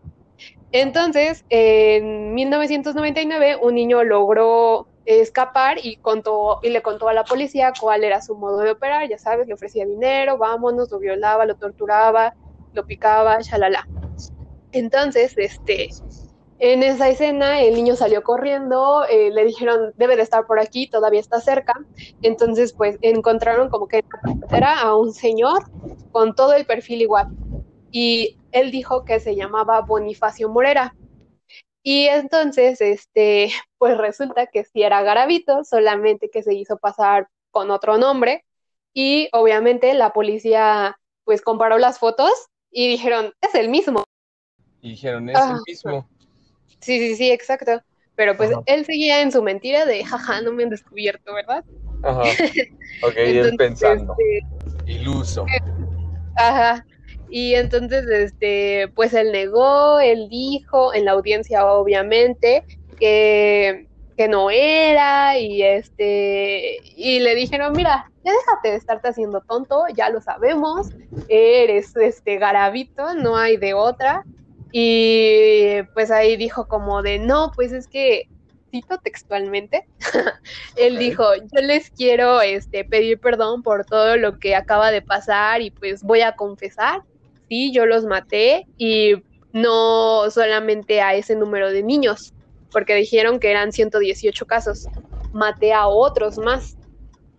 [0.73, 7.73] Entonces, en 1999, un niño logró escapar y contó y le contó a la policía
[7.79, 11.57] cuál era su modo de operar, ya sabes, le ofrecía dinero, vámonos, lo violaba, lo
[11.57, 12.35] torturaba,
[12.75, 13.89] lo picaba, shalala.
[14.73, 15.89] Entonces, este,
[16.59, 20.89] en esa escena el niño salió corriendo, eh, le dijeron, debe de estar por aquí,
[20.89, 21.75] todavía está cerca.
[22.23, 24.05] Entonces, pues encontraron como que
[24.51, 25.71] era a un señor
[26.11, 27.29] con todo el perfil igual.
[27.91, 30.95] Y él dijo que se llamaba Bonifacio Morera.
[31.83, 37.71] Y entonces, este, pues resulta que sí era Garavito, solamente que se hizo pasar con
[37.71, 38.45] otro nombre
[39.01, 42.33] y obviamente la policía pues comparó las fotos
[42.71, 44.05] y dijeron, es el mismo.
[44.81, 46.09] Y dijeron, es el ah, mismo.
[46.81, 47.83] Sí, sí, sí, exacto.
[48.15, 51.65] Pero pues él seguía en su mentira de, jaja, no me han descubierto, ¿verdad?
[52.03, 52.23] Ajá.
[53.03, 54.17] Ok, él pensando.
[54.19, 55.45] Este, Iluso.
[56.35, 56.85] Ajá.
[57.31, 62.65] Y entonces, este, pues él negó, él dijo, en la audiencia obviamente,
[62.99, 63.87] que,
[64.17, 69.85] que no era, y este, y le dijeron, mira, ya déjate de estarte haciendo tonto,
[69.95, 70.89] ya lo sabemos,
[71.29, 74.25] eres este garabito, no hay de otra.
[74.73, 78.25] Y pues ahí dijo como de, no, pues es que,
[78.71, 79.87] cito textualmente,
[80.77, 85.63] él dijo, yo les quiero este, pedir perdón por todo lo que acaba de pasar
[85.63, 87.03] y pues voy a confesar.
[87.49, 89.15] Sí, yo los maté y
[89.53, 92.35] no solamente a ese número de niños,
[92.71, 94.87] porque dijeron que eran 118 casos,
[95.33, 96.77] maté a otros más.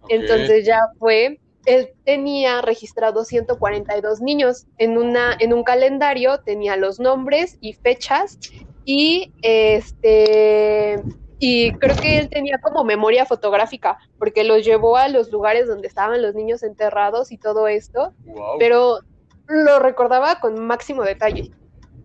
[0.07, 1.39] Entonces ya fue,
[1.69, 8.39] él tenía registrado 142 niños en, una, en un calendario, tenía los nombres y fechas
[8.86, 11.03] y este
[11.41, 15.88] y creo que él tenía como memoria fotográfica, porque los llevó a los lugares donde
[15.88, 18.13] estaban los niños enterrados y todo esto,
[18.58, 18.99] pero
[19.47, 21.51] lo recordaba con máximo detalle.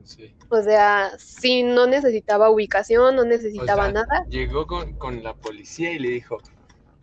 [0.05, 0.35] Sí.
[0.50, 4.24] O sea, sí, no necesitaba ubicación, no necesitaba nada.
[4.29, 6.38] Llegó con, la policía y le dijo,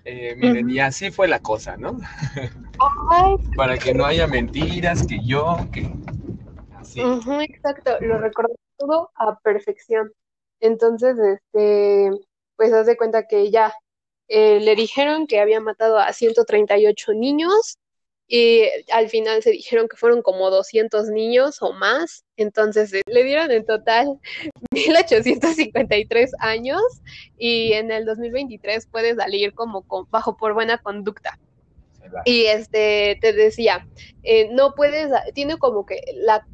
[0.05, 1.99] eh, miren, y así fue la cosa, ¿no?
[3.55, 5.93] Para que no haya mentiras, que yo, que
[6.75, 7.01] así.
[7.01, 10.11] exacto, lo recordó todo a perfección.
[10.59, 12.11] Entonces, este,
[12.55, 13.73] pues haz de cuenta que ya
[14.27, 17.77] eh, le dijeron que había matado a 138 niños,
[18.33, 18.63] y
[18.93, 23.51] al final se dijeron que fueron como 200 niños o más, entonces eh, le dieron
[23.51, 24.21] en total
[24.71, 26.81] 1853 años
[27.37, 31.37] y en el 2023 puede salir como bajo por buena conducta.
[32.23, 33.85] Y este te decía,
[34.23, 36.47] eh, no puedes, tiene como que la,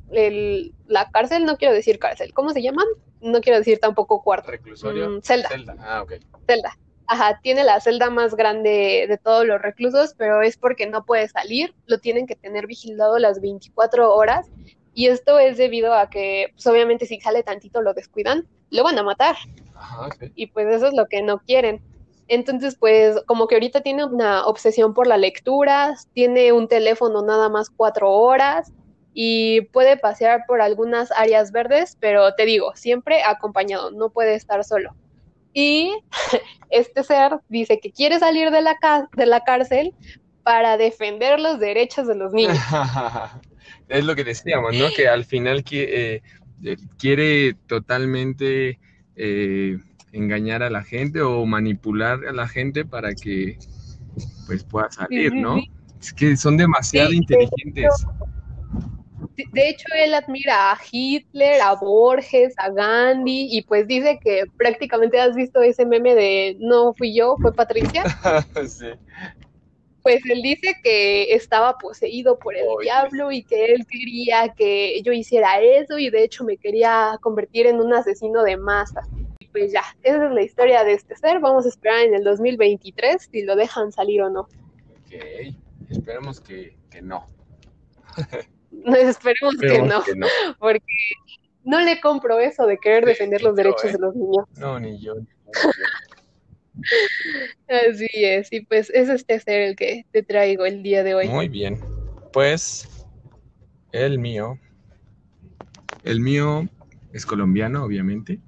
[0.87, 2.87] la cárcel, no quiero decir cárcel, ¿cómo se llaman?
[3.21, 4.49] No quiero decir tampoco cuarto.
[4.49, 5.09] Reclusorio.
[5.09, 5.49] Mm, celda.
[5.49, 5.75] celda.
[5.79, 6.13] Ah, ok.
[6.47, 6.75] Celda
[7.07, 11.27] ajá, tiene la celda más grande de todos los reclusos, pero es porque no puede
[11.27, 14.47] salir, lo tienen que tener vigilado las 24 horas
[14.93, 18.97] y esto es debido a que, pues obviamente si sale tantito lo descuidan, lo van
[18.97, 19.35] a matar.
[19.75, 21.81] Ajá, Y pues eso es lo que no quieren.
[22.27, 27.47] Entonces, pues como que ahorita tiene una obsesión por la lectura, tiene un teléfono nada
[27.47, 28.73] más cuatro horas
[29.13, 34.63] y puede pasear por algunas áreas verdes, pero te digo, siempre acompañado, no puede estar
[34.63, 34.95] solo.
[35.53, 35.93] Y
[36.69, 38.77] este ser dice que quiere salir de la,
[39.15, 39.93] de la cárcel
[40.43, 42.57] para defender los derechos de los niños.
[43.89, 44.87] es lo que decíamos, ¿no?
[44.95, 46.21] Que al final eh,
[46.97, 48.79] quiere totalmente
[49.15, 49.77] eh,
[50.11, 53.57] engañar a la gente o manipular a la gente para que
[54.45, 55.57] pues pueda salir, ¿no?
[55.99, 58.05] Es que son demasiado inteligentes.
[59.53, 65.19] De hecho, él admira a Hitler, a Borges, a Gandhi, y pues dice que prácticamente
[65.19, 68.03] has visto ese meme de no fui yo, fue Patricia.
[68.67, 68.87] sí.
[70.03, 75.11] Pues él dice que estaba poseído por el diablo y que él quería que yo
[75.11, 79.01] hiciera eso y de hecho me quería convertir en un asesino de masa.
[79.39, 81.39] Y pues ya, esa es la historia de este ser.
[81.39, 84.41] Vamos a esperar en el 2023 si lo dejan salir o no.
[84.41, 85.55] Ok,
[85.89, 87.27] esperemos que, que no.
[88.85, 90.03] Esperemos que no,
[90.59, 90.83] porque
[91.63, 93.93] no le compro eso de querer defender los derechos ¿eh?
[93.93, 94.45] de los niños.
[94.57, 95.15] No, ni yo.
[97.67, 101.27] Así es, y pues es este ser el que te traigo el día de hoy.
[101.27, 101.79] Muy bien,
[102.31, 102.87] pues
[103.91, 104.59] el mío,
[106.03, 106.69] el mío
[107.13, 108.39] es colombiano, obviamente.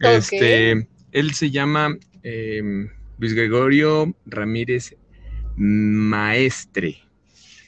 [0.00, 4.96] Este, él se llama eh, Luis Gregorio Ramírez
[5.56, 7.07] Maestre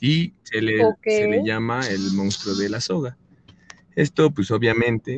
[0.00, 3.16] y se le, se le llama el monstruo de la soga.
[3.94, 5.16] Esto, pues obviamente,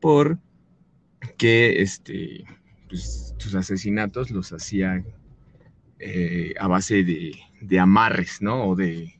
[0.00, 0.38] por
[1.38, 2.44] que este,
[2.88, 5.04] pues, sus asesinatos los hacía
[5.98, 8.64] eh, a base de, amarres, ¿no?
[8.68, 9.12] O de,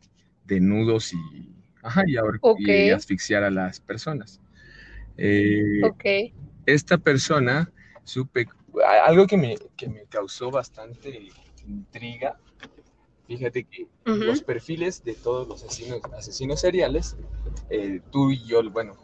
[0.48, 4.40] nudos y, ajá, y, asfixiar a las personas.
[5.16, 5.82] Eh,
[6.66, 7.70] esta persona,
[8.02, 8.48] supe,
[9.06, 11.28] algo que me, que me causó bastante
[11.66, 12.38] intriga
[13.26, 17.16] Fíjate que los perfiles de todos los asesinos, asesinos seriales,
[17.70, 18.94] eh, tú y yo, bueno,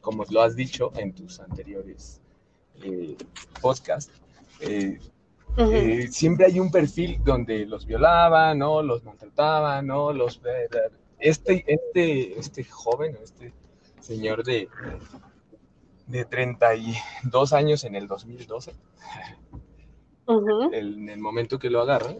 [0.00, 2.20] como lo has dicho en tus anteriores
[2.82, 3.16] eh,
[3.60, 4.12] podcasts,
[4.60, 4.98] eh,
[6.10, 8.82] siempre hay un perfil donde los violaban, ¿no?
[8.82, 10.12] Los maltrataban, ¿no?
[10.12, 10.40] Los,
[11.18, 13.52] este, este, este joven, este
[14.00, 14.68] señor de,
[16.06, 18.72] de 32 años en el 2012,
[20.72, 22.18] en el momento que lo agarran,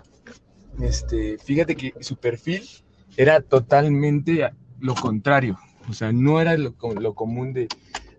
[0.80, 2.62] este, fíjate que su perfil
[3.16, 5.58] era totalmente lo contrario.
[5.88, 6.74] O sea, no era lo,
[7.14, 7.68] común de,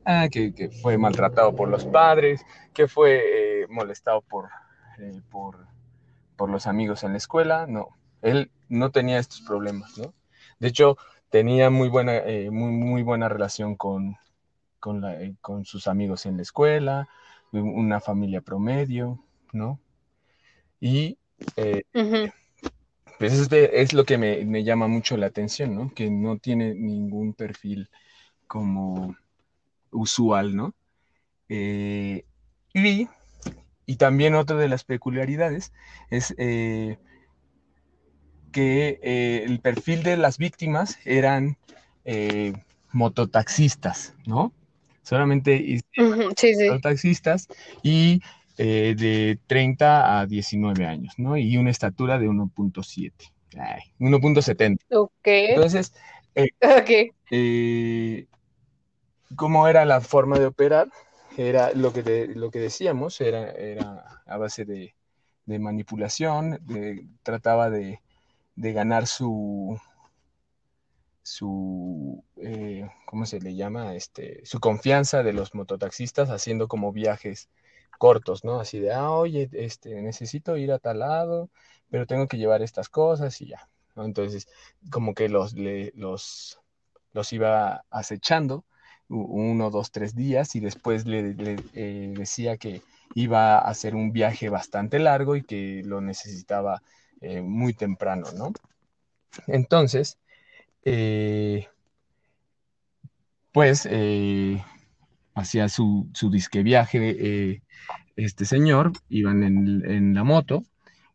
[0.06, 4.50] ah, que, fue maltratado por los padres, que fue eh, molestado por,
[5.00, 5.66] eh, por,
[6.36, 7.66] por, los amigos en la escuela.
[7.68, 10.14] No, él no tenía estos problemas, ¿no?
[10.60, 10.98] De hecho,
[11.30, 14.18] tenía muy buena, eh, muy, muy buena relación con,
[14.80, 15.04] con,
[15.40, 17.08] con sus amigos en la escuela,
[17.52, 19.80] una familia promedio, ¿no?
[20.80, 21.18] Y
[23.22, 25.94] pues es, lo que me, llama mucho la atención, ¿no?
[25.94, 27.88] Que no tiene ningún perfil
[28.48, 29.16] como
[29.92, 30.74] usual, ¿no?
[31.48, 32.26] Eh,
[32.74, 33.08] y,
[33.98, 35.72] también otra de las peculiaridades
[36.10, 36.98] es eh,
[38.52, 41.60] que eh, el perfil de las víctimas eran
[42.92, 44.52] mototaxistas, ¿no?
[45.04, 47.50] Solamente mototaxistas
[47.84, 48.24] y
[48.58, 51.38] eh, de 30 a 19 años, ¿no?
[51.38, 53.14] Y una estatura de 1.7,
[54.00, 54.78] 1.70.
[54.92, 55.12] Ok.
[55.24, 55.94] Entonces,
[56.36, 56.50] eh,
[57.32, 58.28] eh,
[59.36, 60.90] ¿cómo era la forma de operar?
[61.38, 64.94] Era lo que, lo que decíamos, era, era a base de,
[65.46, 66.60] manipulación,
[67.24, 68.00] trataba de,
[68.56, 69.80] ganar su,
[71.24, 72.24] su
[73.06, 73.96] ¿cómo se le llama?
[73.96, 77.50] Este, su confianza de los mototaxistas haciendo como viajes
[77.98, 78.60] cortos, ¿no?
[78.60, 81.50] Así de, ah, oye, este, necesito ir a tal lado,
[81.90, 83.70] pero tengo que llevar estas cosas y ya.
[83.96, 84.48] Entonces,
[84.90, 86.60] como que los, los,
[87.14, 88.64] los iba acechando
[89.10, 91.36] uno, dos, tres días y después le,
[91.74, 92.82] eh, decía que
[93.14, 96.82] iba a hacer un viaje bastante largo y que lo necesitaba
[97.20, 98.54] eh, muy temprano, ¿no?
[99.48, 100.18] Entonces,
[100.86, 101.68] eh,
[103.52, 103.86] pues
[105.34, 107.62] hacía su, su disque viaje
[108.16, 110.64] este señor, iban en, la moto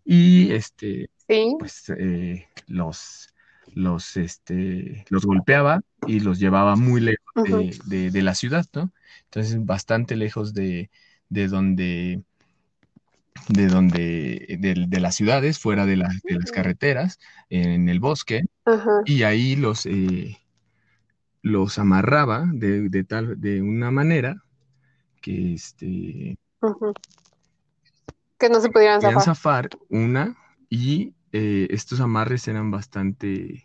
[0.05, 1.11] y este,
[1.59, 3.29] pues eh, los,
[3.75, 8.93] los, este, los golpeaba y los llevaba muy lejos de, la ciudad, ¿no?
[9.25, 10.91] Entonces, bastante lejos de,
[11.29, 12.23] de donde
[13.49, 16.21] de donde, de, las ciudades, fuera de, las
[16.53, 18.43] carreteras, en el bosque,
[19.05, 20.39] y ahí los, eh,
[21.47, 24.43] los amarraba de, tal, de una manera
[25.23, 26.37] que este,
[28.37, 29.23] que no se pudieran zafar.
[29.23, 30.37] zafar una
[30.69, 33.65] y eh, estos amarres eran bastante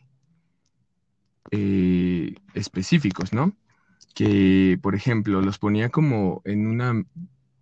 [1.50, 3.58] eh, específicos, ¿no?
[4.14, 7.04] Que, por ejemplo, los ponía como en una,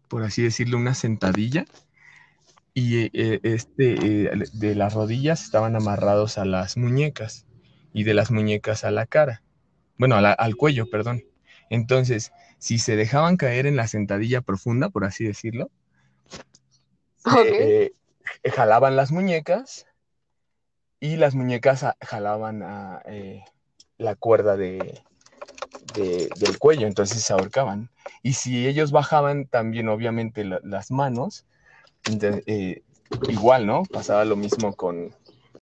[0.10, 1.63] por así decirlo, una sentadilla
[2.73, 7.45] y eh, este, de las rodillas estaban amarrados a las muñecas
[7.93, 9.43] y de las muñecas a la cara,
[9.99, 11.23] bueno, al cuello, perdón.
[11.69, 15.69] Entonces, si se dejaban caer en la sentadilla profunda, por así decirlo,
[17.45, 17.93] eh,
[18.51, 19.85] jalaban las muñecas
[20.99, 23.43] y las muñecas jalaban a, eh,
[23.97, 25.01] la cuerda de,
[25.93, 27.89] del cuello, entonces se ahorcaban.
[28.23, 31.45] Y si ellos bajaban también, obviamente, las manos,
[32.45, 32.83] eh,
[33.27, 33.83] igual, ¿no?
[33.83, 35.13] Pasaba lo mismo con...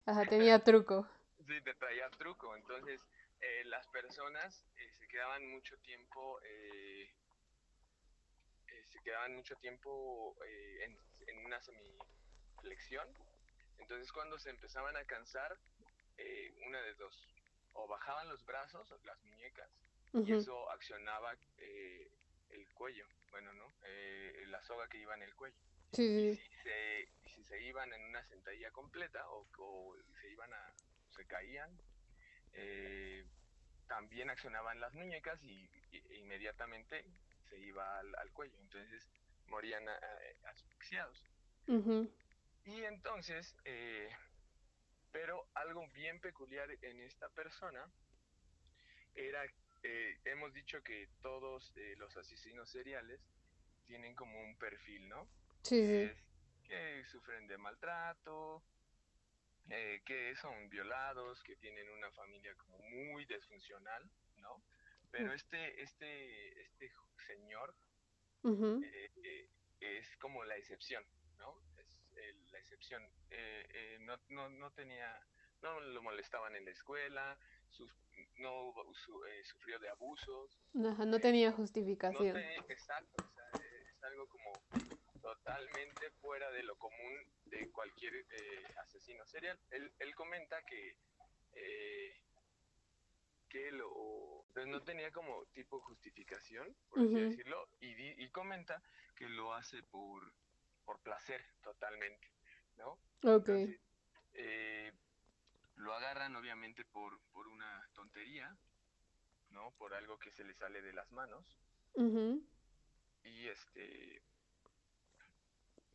[0.06, 1.08] Ajá, tenía truco.
[1.48, 2.56] Sí, te traía truco.
[2.56, 3.02] Entonces,
[3.66, 4.66] las personas
[5.16, 7.10] quedaban mucho tiempo, eh,
[8.68, 10.98] eh, se quedaban mucho tiempo eh, en,
[11.28, 13.08] en, una semiflexión.
[13.78, 15.58] Entonces cuando se empezaban a cansar,
[16.68, 17.30] una de dos,
[17.74, 19.70] o bajaban los brazos, o las muñecas,
[20.14, 23.72] y eso accionaba el cuello, bueno, ¿no?
[24.48, 25.58] la soga que iba en el cuello.
[25.94, 26.04] Sí.
[26.04, 30.74] Y, si se, si se iban en una sentadilla completa o, o se iban a,
[31.12, 31.70] se caían,
[32.54, 33.26] eh,
[33.88, 35.70] también accionaban las muñecas y,
[36.18, 37.06] inmediatamente
[37.50, 39.08] se iba al, cuello, entonces
[39.48, 41.24] morían eh, asfixiados.
[42.66, 44.10] Y entonces, eh,
[45.12, 47.90] pero algo bien peculiar en esta persona
[49.14, 49.46] era,
[49.84, 53.22] eh, hemos dicho que todos los asesinos seriales
[53.86, 55.28] tienen como un perfil, ¿no?
[55.62, 56.12] Sí.
[56.64, 58.64] que sufren de maltrato,
[59.70, 64.04] eh, que son violados, que tienen una familia como muy disfuncional,
[64.38, 64.64] ¿no?
[65.10, 66.92] Pero este, este, este
[67.26, 67.74] señor
[68.44, 69.50] eh, eh,
[69.80, 71.04] es como la excepción,
[71.38, 71.62] ¿no?
[72.16, 73.02] Es la excepción.
[74.02, 75.20] no, no, no tenía,
[75.62, 77.38] no lo molestaban en la escuela,
[77.70, 77.92] sus,
[78.38, 78.74] no
[79.44, 80.60] sufrió de abusos.
[80.74, 82.38] no tenía justificación.
[82.70, 84.54] exacto, o sea, es algo como
[85.26, 87.14] totalmente fuera de lo común
[87.46, 89.60] de cualquier eh, asesino serial.
[89.72, 90.96] Él, él comenta que,
[91.54, 92.22] eh,
[93.50, 98.84] que lo, pues no tenía como tipo justificación, por así decirlo, y, y, comenta
[99.16, 100.32] que lo hace por,
[100.86, 102.30] por placer totalmente,
[102.78, 103.00] ¿no?
[103.24, 103.50] Ok.
[104.34, 104.92] eh,
[105.78, 108.56] lo agarran obviamente por, por una tontería,
[109.50, 109.72] ¿no?
[109.72, 111.58] Por algo que se le sale de las manos.
[113.24, 114.22] Y este...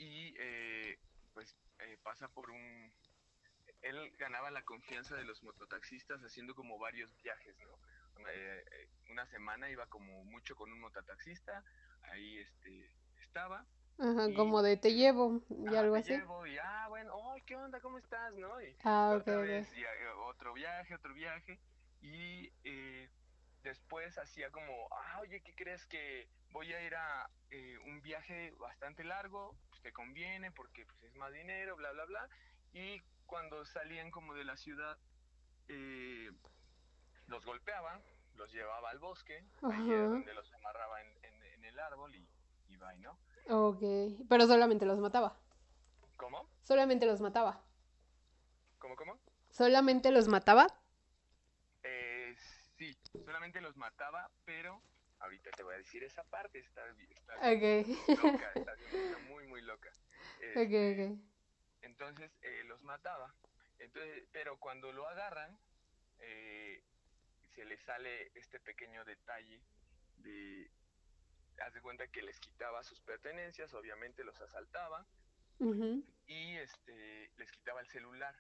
[0.01, 0.99] Y eh,
[1.35, 2.93] pues eh, pasa por un...
[3.83, 7.79] Él ganaba la confianza de los mototaxistas haciendo como varios viajes, ¿no?
[9.11, 11.65] una semana iba como mucho con un mototaxista,
[12.03, 13.67] ahí este estaba
[13.99, 16.13] Ajá, como de te llevo y algo te así.
[16.13, 17.81] Llevo y, ah, bueno, oh, ¿qué onda?
[17.81, 18.35] ¿Cómo estás?
[18.37, 18.61] ¿No?
[18.63, 21.61] Y ah, otra vez, y, eh, otro viaje, otro viaje.
[22.01, 23.11] Y eh,
[23.63, 28.55] después hacía como, ah, oye, ¿qué crees que voy a ir a eh, un viaje
[28.59, 29.55] bastante largo?
[29.81, 32.29] Pues te conviene porque pues, es más dinero, bla, bla, bla.
[32.75, 34.99] Y cuando salían como de la ciudad,
[37.27, 38.01] los golpeaba,
[38.35, 42.29] los llevaba al bosque, ahí donde los amarraba en, en, el árbol y,
[42.69, 43.19] y ¿no?
[43.49, 43.83] Ok,
[44.29, 45.39] pero solamente los mataba.
[46.17, 46.51] ¿Cómo?
[46.63, 47.65] Solamente los mataba.
[48.79, 49.19] ¿Cómo, cómo?
[49.51, 50.67] ¿Solamente los mataba?
[51.83, 52.35] Eh,
[52.77, 54.83] sí, solamente los mataba, pero
[55.21, 57.37] ahorita te voy a decir esa parte, está, está
[58.15, 58.75] loca, está,
[59.29, 59.91] muy, muy loca.
[60.41, 61.19] Este,
[61.83, 63.35] entonces, eh, los mataba,
[63.79, 65.59] entonces, pero cuando lo agarran,
[66.19, 66.83] eh,
[67.55, 69.63] se le sale este pequeño detalle
[70.19, 70.71] de
[71.61, 75.07] haz de cuenta que les quitaba sus pertenencias, obviamente los asaltaba
[76.27, 78.35] y este les quitaba el celular,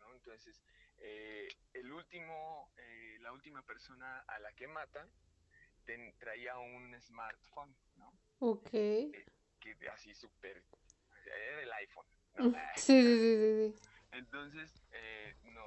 [0.00, 0.14] ¿no?
[0.14, 0.62] Entonces,
[0.98, 4.66] eh, el último, eh, la última persona a la que
[6.18, 8.12] traía un smartphone, ¿no?
[8.40, 8.72] Ok.
[8.72, 9.26] Eh,
[9.60, 10.62] que así súper,
[11.24, 12.44] era el iPhone, ¿no?
[12.76, 13.88] Sí, sí, sí, sí.
[14.12, 14.82] Entonces,
[15.44, 15.64] no,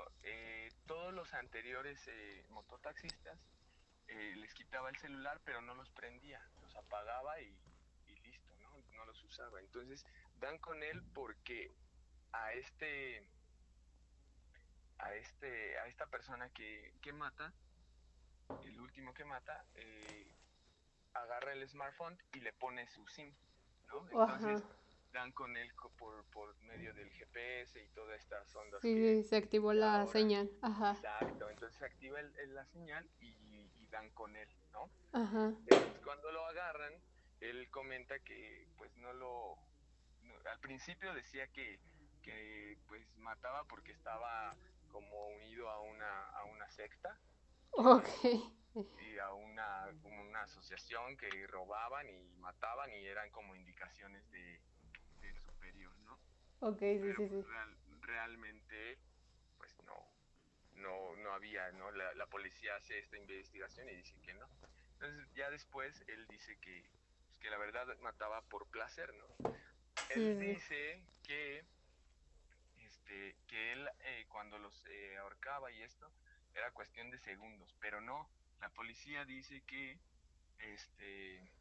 [0.85, 1.99] todos los anteriores
[2.49, 3.39] mototaxistas
[4.07, 6.41] les quitaba el celular, pero no los prendía
[6.77, 7.55] apagaba y,
[8.23, 8.69] listo, ¿no?
[8.95, 9.59] No los usaba.
[9.59, 10.05] Entonces
[10.39, 11.71] dan con él porque
[12.31, 13.29] a este
[14.99, 17.53] a este a esta persona que, que mata
[18.63, 20.33] el último que mata eh,
[21.13, 23.33] agarra el smartphone y le pone su sim
[23.87, 24.07] ¿no?
[24.09, 24.63] entonces
[25.11, 29.73] dan con él por, por medio del GPS y todas estas ondas sí, se activó
[29.73, 30.91] la señal Ajá.
[30.91, 33.29] exacto entonces se activa la señal y,
[33.77, 34.49] y dan con él
[35.13, 35.51] Ajá.
[36.03, 36.93] cuando lo agarran,
[37.39, 39.57] él comenta que pues no lo...
[40.51, 41.79] al principio decía que,
[42.21, 44.55] que pues mataba porque estaba
[44.91, 47.19] como unido a una, a una secta.
[47.71, 48.07] Ok.
[49.01, 54.61] Y a una, una asociación que robaban y mataban y eran como indicaciones de,
[55.21, 56.19] del superior, ¿no?
[56.59, 57.45] Ok, sí, sí, sí.
[58.01, 58.99] realmente,
[59.57, 59.95] pues no,
[60.75, 61.91] no, no había, ¿no?
[61.91, 64.47] La, la, policía hace esta investigación y dice que no.
[64.93, 66.87] Entonces ya después él dice que,
[67.25, 69.55] pues, que la verdad mataba por placer, ¿no?
[70.09, 71.65] Él dice que,
[72.77, 76.09] este, que él eh, cuando los eh, ahorcaba y esto
[76.57, 78.29] era cuestión de segundos, pero no,
[78.59, 79.99] la policía dice que,
[80.59, 81.51] este,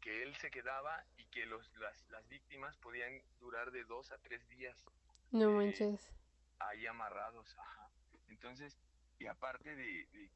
[0.00, 4.18] que él se quedaba y que los, las, las víctimas podían durar de dos a
[4.18, 4.84] tres días.
[5.30, 6.14] No eh, manches
[6.58, 7.90] ahí amarrados, ajá.
[8.28, 8.76] Entonces,
[9.18, 10.30] y aparte de,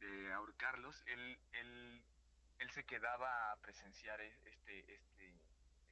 [0.00, 2.02] de, ahorcarlos, él, él,
[2.58, 5.34] él se quedaba a presenciar e, este, este,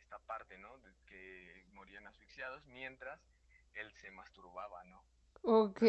[0.00, 0.78] esta parte, ¿no?
[0.78, 3.20] De que morían asfixiados, mientras
[3.74, 5.04] él se masturbaba, ¿no?
[5.42, 5.82] Ok.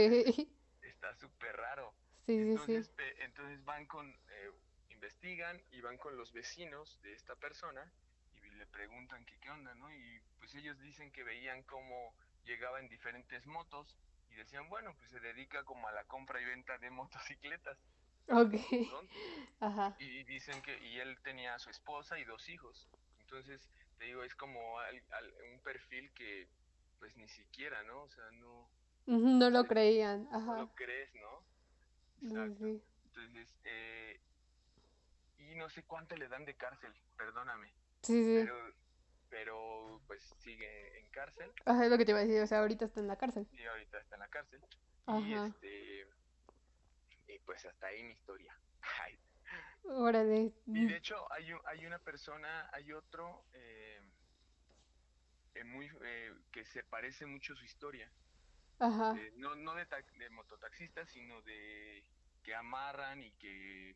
[1.04, 1.94] Está súper raro.
[2.26, 4.52] Sí, entonces, sí, entonces van con, eh,
[4.90, 7.92] investigan y van con los vecinos de esta persona
[8.42, 9.92] y le preguntan que qué onda, ¿no?
[9.94, 13.98] Y pues ellos dicen que veían como llegaba en diferentes motos
[14.30, 17.78] y decían, bueno, pues se dedica como a la compra y venta de motocicletas.
[18.30, 18.56] Ok.
[19.60, 19.98] Ajá.
[20.00, 22.88] Y dicen que, y él tenía a su esposa y dos hijos.
[23.20, 26.48] Entonces, te digo, es como un perfil que,
[27.00, 28.04] pues ni siquiera, ¿no?
[28.04, 28.70] O sea, no...
[29.06, 30.46] No lo creían, ajá.
[30.46, 31.44] No lo crees, ¿no?
[32.28, 32.66] Exacto.
[32.68, 34.20] Entonces, eh,
[35.40, 37.68] y no sé cuánto le dan de cárcel, perdóname.
[38.02, 38.46] Sí, sí.
[38.46, 38.74] Pero
[39.34, 41.52] pero pues sigue en cárcel.
[41.66, 43.48] Ajá, es lo que te iba a decir, o sea, ahorita está en la cárcel.
[43.50, 44.62] Sí, ahorita está en la cárcel.
[45.08, 46.08] Y este
[47.28, 48.56] y pues hasta ahí mi historia.
[49.86, 50.54] Órale.
[50.68, 54.00] Y de hecho hay, hay una persona, hay otro eh,
[55.56, 58.12] eh muy eh, que se parece mucho su historia.
[58.80, 59.16] Ajá.
[59.38, 62.04] no no de, de mototaxistas, sino de
[62.44, 63.96] que amarran y que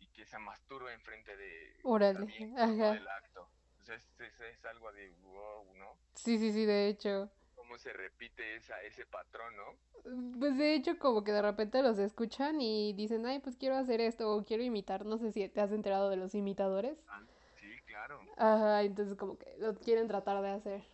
[0.00, 2.52] y que se masturba enfrente de Órale.
[2.56, 2.92] Ajá.
[2.94, 3.50] del acto
[3.94, 5.96] es, algo de wow, ¿no?
[6.14, 7.30] Sí, sí, sí, de hecho.
[7.54, 10.38] Cómo se repite esa, ese patrón, ¿no?
[10.38, 14.00] Pues de hecho como que de repente los escuchan y dicen, ay, pues quiero hacer
[14.00, 16.98] esto o quiero imitar, no sé si te has enterado de los imitadores.
[17.08, 17.22] Ah,
[17.60, 18.20] sí, claro.
[18.36, 20.84] Ajá, entonces como que lo quieren tratar de hacer.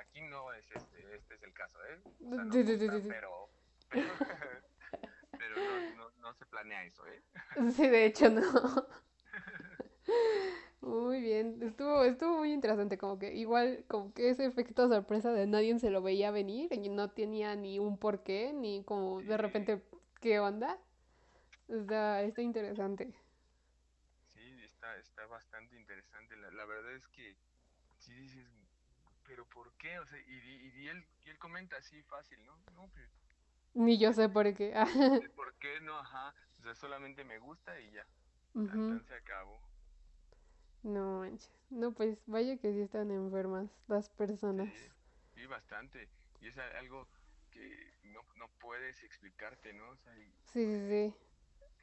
[0.00, 0.99] Aquí no es, este,
[1.60, 2.00] caso, ¿eh?
[3.08, 3.50] pero,
[5.38, 5.56] pero,
[5.96, 7.22] no, no, se planea eso, ¿eh?
[7.76, 8.42] Sí, de hecho no.
[10.80, 15.46] Muy bien, estuvo, estuvo muy interesante, como que igual, como que ese efecto sorpresa de
[15.46, 19.82] nadie se lo veía venir y no tenía ni un porqué, ni como de repente,
[20.20, 20.78] ¿qué onda?
[21.68, 23.12] Está, está interesante.
[24.32, 26.34] Sí, está, está bastante interesante.
[26.36, 27.36] La, la verdad es que
[27.98, 28.48] si dices,
[29.30, 29.96] pero ¿por qué?
[30.00, 32.56] O sea, y, y, él, y él comenta así fácil, ¿no?
[32.74, 33.08] No, pero...
[33.74, 34.72] Ni yo sé por qué.
[35.36, 35.96] ¿Por qué no?
[35.96, 36.34] Ajá.
[36.58, 38.04] O sea, solamente me gusta y ya.
[38.56, 39.62] Entonces se acabó.
[40.82, 41.48] No manches.
[41.70, 44.68] No, pues vaya que sí están enfermas las personas.
[45.36, 46.08] Sí, bastante.
[46.40, 47.06] Y es algo
[47.52, 49.90] que no, no puedes explicarte, ¿no?
[49.90, 51.14] O sea, sí, sí, sí.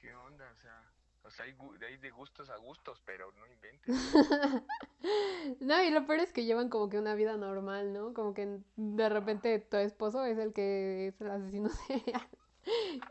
[0.02, 0.52] ¿Qué onda?
[0.52, 0.92] O sea,
[1.28, 1.56] o sea, hay,
[1.86, 3.96] hay de gustos a gustos, pero no inventes.
[5.60, 8.14] no, y lo peor es que llevan como que una vida normal, ¿no?
[8.14, 12.28] Como que de repente tu esposo es el que es el asesino serial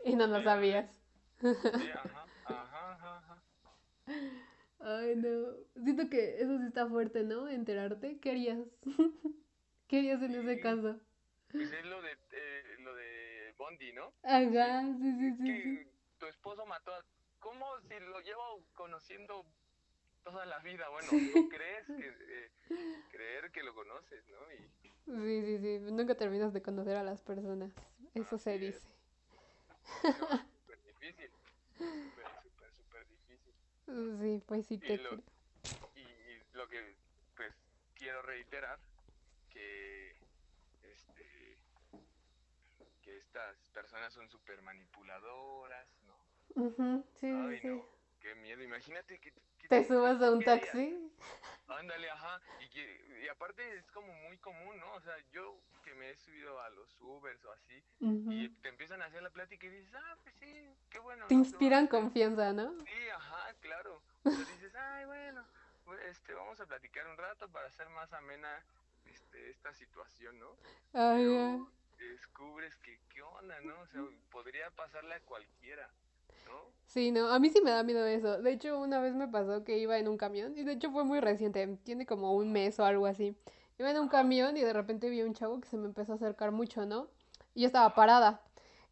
[0.03, 0.89] y no lo sabías.
[1.39, 1.47] Sí,
[1.93, 3.43] ajá, ajá, ajá.
[4.79, 5.83] Ay, no.
[5.83, 7.47] Siento que eso sí está fuerte, ¿no?
[7.47, 8.19] Enterarte.
[8.19, 8.59] ¿Qué harías?
[9.87, 10.99] ¿Qué harías en ese caso?
[11.51, 14.11] Pues es lo de, eh, lo de Bondi, ¿no?
[14.23, 15.43] Ajá, sí, sí, sí.
[15.43, 15.87] Que
[16.17, 17.03] tu esposo mató a...
[17.47, 19.45] ¿Cómo si lo llevo conociendo
[20.21, 20.89] toda la vida?
[20.89, 22.07] Bueno, ¿tú crees que...
[22.09, 22.51] Eh,
[23.09, 24.53] creer que lo conoces, ¿no?
[24.53, 24.67] Y...
[25.05, 25.79] Sí, sí, sí.
[25.79, 27.71] Nunca terminas de conocer a las personas.
[28.13, 28.85] Eso se dice.
[30.01, 31.31] súper difícil.
[34.19, 34.95] Sí, pues sí te...
[34.95, 35.13] Y lo,
[35.95, 36.97] y, lo que
[37.33, 37.53] pues
[37.95, 38.77] quiero reiterar
[39.49, 40.11] que
[40.83, 41.57] este
[43.01, 45.87] que estas personas son súper manipuladoras,
[46.57, 47.03] ¿no?
[47.13, 47.31] sí,
[47.61, 47.81] sí.
[48.19, 48.63] qué miedo.
[48.63, 49.33] Imagínate que,
[49.69, 50.97] te, subas a un taxi.
[51.67, 52.41] Ándale, ajá.
[52.61, 54.93] Y, que, y aparte es como muy común, ¿no?
[54.93, 59.01] O sea, yo que me he subido a los Ubers o así, y te empiezan
[59.01, 61.27] a hacer la plática y dices, ah, pues sí, qué bueno.
[61.27, 62.77] Te inspiran confianza, ¿no?
[62.79, 64.01] Sí, ajá, claro.
[64.23, 65.45] O dices, ay, bueno,
[65.85, 68.63] pues, este, vamos a platicar un rato para hacer más amena
[69.05, 70.57] este, esta situación, ¿no?
[70.93, 71.61] Ay,
[71.97, 73.79] descubres que, ¿qué onda, no?
[73.81, 75.89] O sea, podría pasarle a cualquiera.
[76.47, 76.67] ¿No?
[76.85, 78.41] Sí, no, a mí sí me da miedo eso.
[78.41, 81.03] De hecho, una vez me pasó que iba en un camión, y de hecho fue
[81.03, 83.35] muy reciente, tiene como un mes o algo así.
[83.79, 86.13] Iba en un camión y de repente vi a un chavo que se me empezó
[86.13, 87.07] a acercar mucho, ¿no?
[87.53, 88.41] Y yo estaba parada.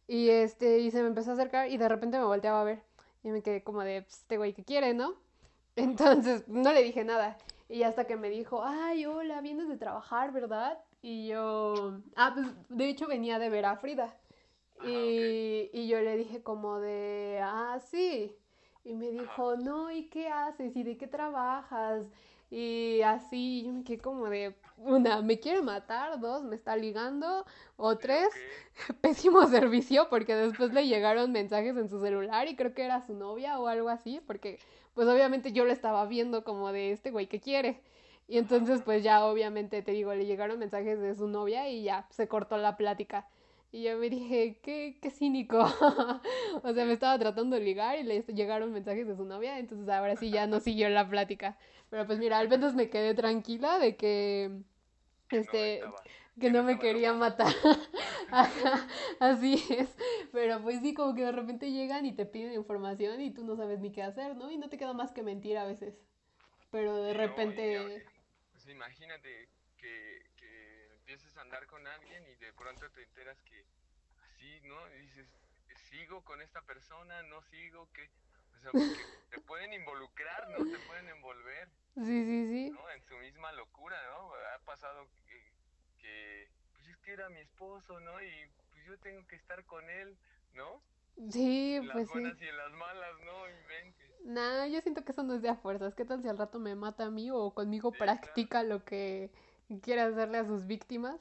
[0.06, 2.82] Y este, y se me empezó a acercar y de repente me volteaba a ver.
[3.24, 5.14] Y me quedé como de, pues, este güey, ¿qué quiere, no?
[5.76, 7.36] Entonces, no le dije nada.
[7.68, 10.78] Y hasta que me dijo, ay, hola, vienes de trabajar, ¿verdad?
[11.02, 14.14] Y yo, ah, pues de hecho venía de ver a Frida.
[14.78, 18.36] Ah, y, y yo le dije como de, ah, sí.
[18.84, 20.76] Y me dijo, no, ¿y qué haces?
[20.76, 22.06] ¿Y de qué trabajas?
[22.50, 27.44] Y así yo me quedé como de, una, me quiere matar, dos, me está ligando,
[27.76, 28.28] o tres,
[29.00, 33.14] pésimo servicio, porque después le llegaron mensajes en su celular y creo que era su
[33.14, 34.60] novia o algo así, porque
[34.94, 37.80] pues obviamente yo lo estaba viendo como de este güey que quiere.
[38.28, 42.06] Y entonces pues ya obviamente te digo, le llegaron mensajes de su novia y ya
[42.10, 43.28] se cortó la plática.
[43.72, 45.58] Y yo me dije, qué, qué cínico.
[46.62, 49.88] o sea, me estaba tratando de ligar y le llegaron mensajes de su novia, entonces
[49.88, 51.58] ahora sí ya no siguió la plática.
[51.90, 54.50] Pero pues mira, al menos me quedé tranquila de que,
[55.30, 55.82] este,
[56.40, 57.52] que no me quería matar.
[59.20, 59.96] Así es.
[60.32, 63.56] Pero pues sí, como que de repente llegan y te piden información y tú no
[63.56, 64.50] sabes ni qué hacer, ¿no?
[64.50, 65.94] Y no te queda más que mentir a veces.
[66.70, 68.04] Pero de repente...
[68.52, 70.26] pues imagínate que
[71.06, 73.64] empiezas a andar con alguien y de pronto te enteras que
[74.24, 74.74] así, ¿no?
[74.96, 75.28] Y dices,
[75.88, 77.22] ¿sigo con esta persona?
[77.22, 77.88] ¿No sigo?
[77.92, 78.10] ¿Qué?
[78.56, 78.82] O sea, porque
[79.30, 80.56] te pueden involucrar, ¿no?
[80.68, 81.68] Te pueden envolver.
[81.94, 82.70] Sí, sí, sí.
[82.70, 82.90] ¿no?
[82.90, 84.32] En su misma locura, ¿no?
[84.34, 85.08] Ha pasado
[86.00, 88.20] que, pues es que era mi esposo, ¿no?
[88.20, 90.18] Y pues yo tengo que estar con él,
[90.54, 90.82] ¿no?
[91.30, 93.48] Sí, en pues las buenas y en las malas, ¿no?
[93.48, 94.10] Inventes.
[94.24, 95.94] Nah, yo siento que eso no es de a fuerzas.
[95.94, 99.30] ¿Qué tal si al rato me mata a mí o conmigo practica lo que
[99.82, 101.20] quiere hacerle a sus víctimas.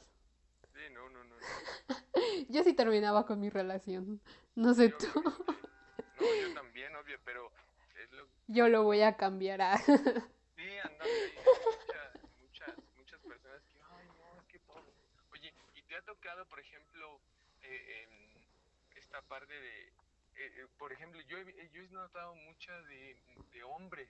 [0.74, 1.36] Sí, no, no, no.
[2.50, 4.22] yo sí terminaba con mi relación.
[4.56, 5.08] No sé tú.
[5.16, 5.24] no,
[6.20, 7.52] yo también, obvio, pero
[8.02, 8.28] es lo...
[8.48, 9.78] Yo lo voy a cambiar a...
[9.78, 11.34] sí, andando ahí.
[11.88, 14.93] Muchas, muchas, muchas personas que, ay, no, es que pobre.
[15.32, 17.20] Oye, ¿y te ha tocado, por ejemplo,
[17.64, 18.08] eh,
[18.96, 19.88] esta parte de...
[20.38, 23.18] Eh, eh, por ejemplo, yo he, yo he notado muchas de,
[23.54, 24.10] de hombres,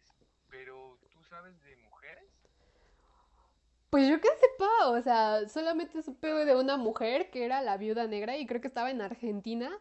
[0.50, 2.45] pero ¿tú sabes de mujeres?
[3.96, 8.08] Pues yo que sepa, o sea, solamente supe de una mujer que era la viuda
[8.08, 9.72] negra y creo que estaba en Argentina.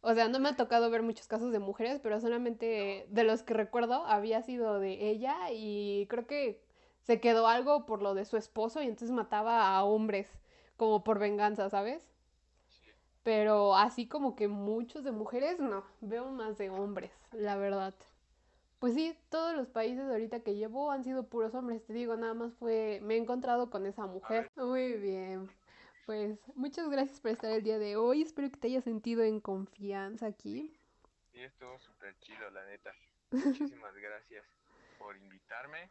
[0.00, 3.42] O sea, no me ha tocado ver muchos casos de mujeres, pero solamente de los
[3.42, 6.62] que recuerdo había sido de ella y creo que
[7.02, 10.28] se quedó algo por lo de su esposo y entonces mataba a hombres
[10.76, 12.08] como por venganza, ¿sabes?
[13.24, 17.94] Pero así como que muchos de mujeres, no, veo más de hombres, la verdad.
[18.84, 22.34] Pues sí, todos los países ahorita que llevo han sido puros hombres, te digo, nada
[22.34, 24.52] más fue, me he encontrado con esa mujer.
[24.56, 25.50] Muy bien.
[26.04, 29.40] Pues muchas gracias por estar el día de hoy, espero que te hayas sentido en
[29.40, 30.78] confianza aquí.
[31.32, 32.94] Sí, estuvo súper chido, la neta.
[33.30, 34.44] Muchísimas gracias
[34.98, 35.90] por invitarme.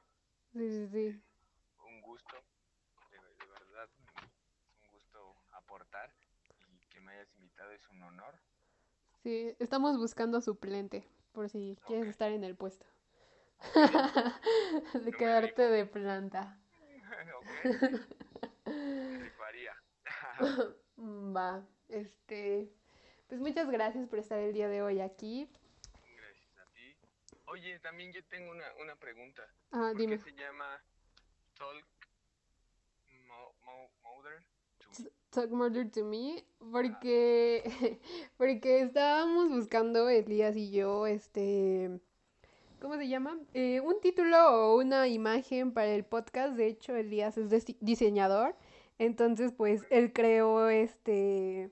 [0.51, 1.23] Sí, sí, sí.
[1.87, 2.35] Un gusto,
[3.09, 3.17] de,
[3.47, 3.89] verdad,
[4.83, 6.13] un gusto aportar
[6.69, 8.35] y que me hayas invitado es un honor.
[9.23, 12.85] Sí, estamos buscando suplente, por si quieres estar en el puesto.
[14.93, 16.59] de quedarte de planta.
[20.97, 22.71] Va, este,
[23.27, 25.49] pues muchas gracias por estar el día de hoy aquí.
[26.15, 26.97] Gracias a ti.
[27.45, 29.43] Oye, también yo tengo una, una pregunta.
[29.71, 30.17] Ah, ¿Por dime.
[30.17, 30.81] qué se llama
[31.55, 31.85] Talk
[34.03, 34.43] Murder
[34.79, 35.22] to Me?
[35.33, 37.99] Talk Murder to Me, porque,
[38.37, 41.99] porque estábamos buscando Elías y yo, este,
[42.79, 43.39] ¿cómo se llama?
[43.55, 46.53] Eh, un título o una imagen para el podcast.
[46.55, 48.55] De hecho, Elías es diseñador.
[48.99, 51.71] Entonces, pues, él creó este,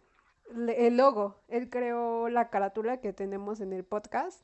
[0.56, 4.44] el logo, él creó la carátula que tenemos en el podcast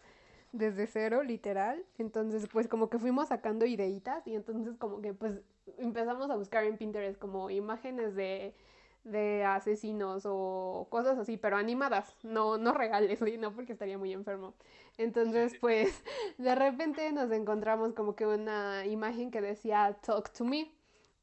[0.52, 1.84] desde cero, literal.
[1.98, 5.42] Entonces, pues como que fuimos sacando ideitas y entonces como que pues
[5.80, 8.54] empezamos a buscar en Pinterest como imágenes de,
[9.12, 14.54] de asesinos o cosas así, pero animadas, no, no reales, no porque estaría muy enfermo.
[14.98, 16.04] Entonces, pues
[16.38, 20.72] de repente nos encontramos como que una imagen que decía Talk to me.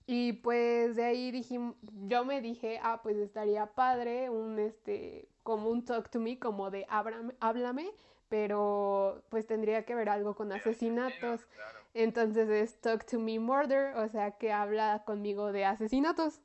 [0.07, 1.77] Y pues de ahí dijimos,
[2.07, 6.71] yo me dije, ah, pues estaría padre un, este, como un talk to me, como
[6.71, 7.91] de háblame,
[8.29, 11.47] pero pues tendría que ver algo con asesinatos.
[11.95, 16.41] Entonces es talk to me murder, o sea que habla conmigo de asesinatos.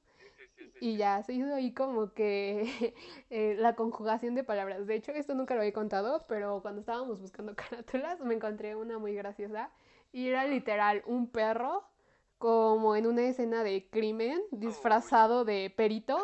[0.80, 2.94] Y ya se hizo ahí como que
[3.30, 4.88] eh, la conjugación de palabras.
[4.88, 8.98] De hecho, esto nunca lo había contado, pero cuando estábamos buscando carátulas me encontré una
[8.98, 9.72] muy graciosa.
[10.12, 11.84] Y era literal un perro
[12.40, 16.18] como en una escena de crimen disfrazado de perito.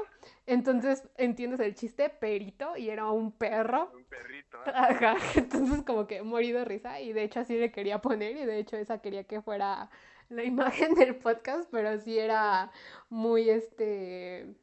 [0.48, 2.10] Entonces, ¿entiendes el chiste?
[2.10, 3.92] Perito y era un perro.
[3.94, 4.58] Un perrito.
[4.66, 4.72] ¿eh?
[4.74, 5.18] Ajá.
[5.36, 8.58] Entonces, como que morí de risa y de hecho así le quería poner y de
[8.58, 9.90] hecho esa quería que fuera
[10.30, 12.72] la imagen del podcast, pero sí era
[13.10, 14.56] muy este...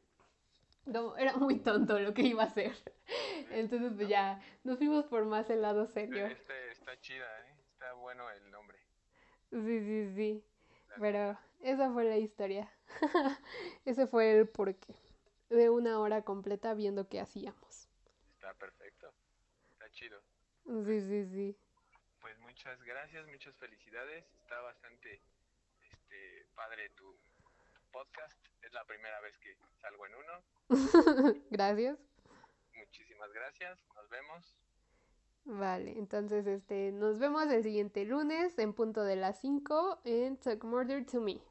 [0.85, 2.73] No, era muy tonto lo que iba a hacer.
[3.51, 6.25] Entonces, pues ya, nos fuimos por más el lado serio.
[6.25, 7.55] Este, está chida, ¿eh?
[7.71, 8.77] Está bueno el nombre.
[9.51, 10.43] Sí, sí, sí.
[10.99, 12.69] Pero esa fue la historia.
[13.85, 14.95] Ese fue el porqué.
[15.49, 17.87] De una hora completa viendo qué hacíamos.
[18.35, 19.13] Está perfecto.
[19.71, 20.19] Está chido.
[20.85, 21.57] Sí, sí, sí.
[22.19, 24.25] Pues muchas gracias, muchas felicidades.
[24.41, 25.21] Está bastante
[26.55, 27.15] padre tu
[27.91, 28.39] podcast.
[28.61, 30.43] Es la primera vez que salgo en uno.
[31.51, 31.99] gracias.
[32.73, 33.79] Muchísimas gracias.
[33.95, 34.57] Nos vemos.
[35.45, 40.63] Vale, entonces este, nos vemos el siguiente lunes en punto de las 5 en Talk
[40.63, 41.43] Murder to Me.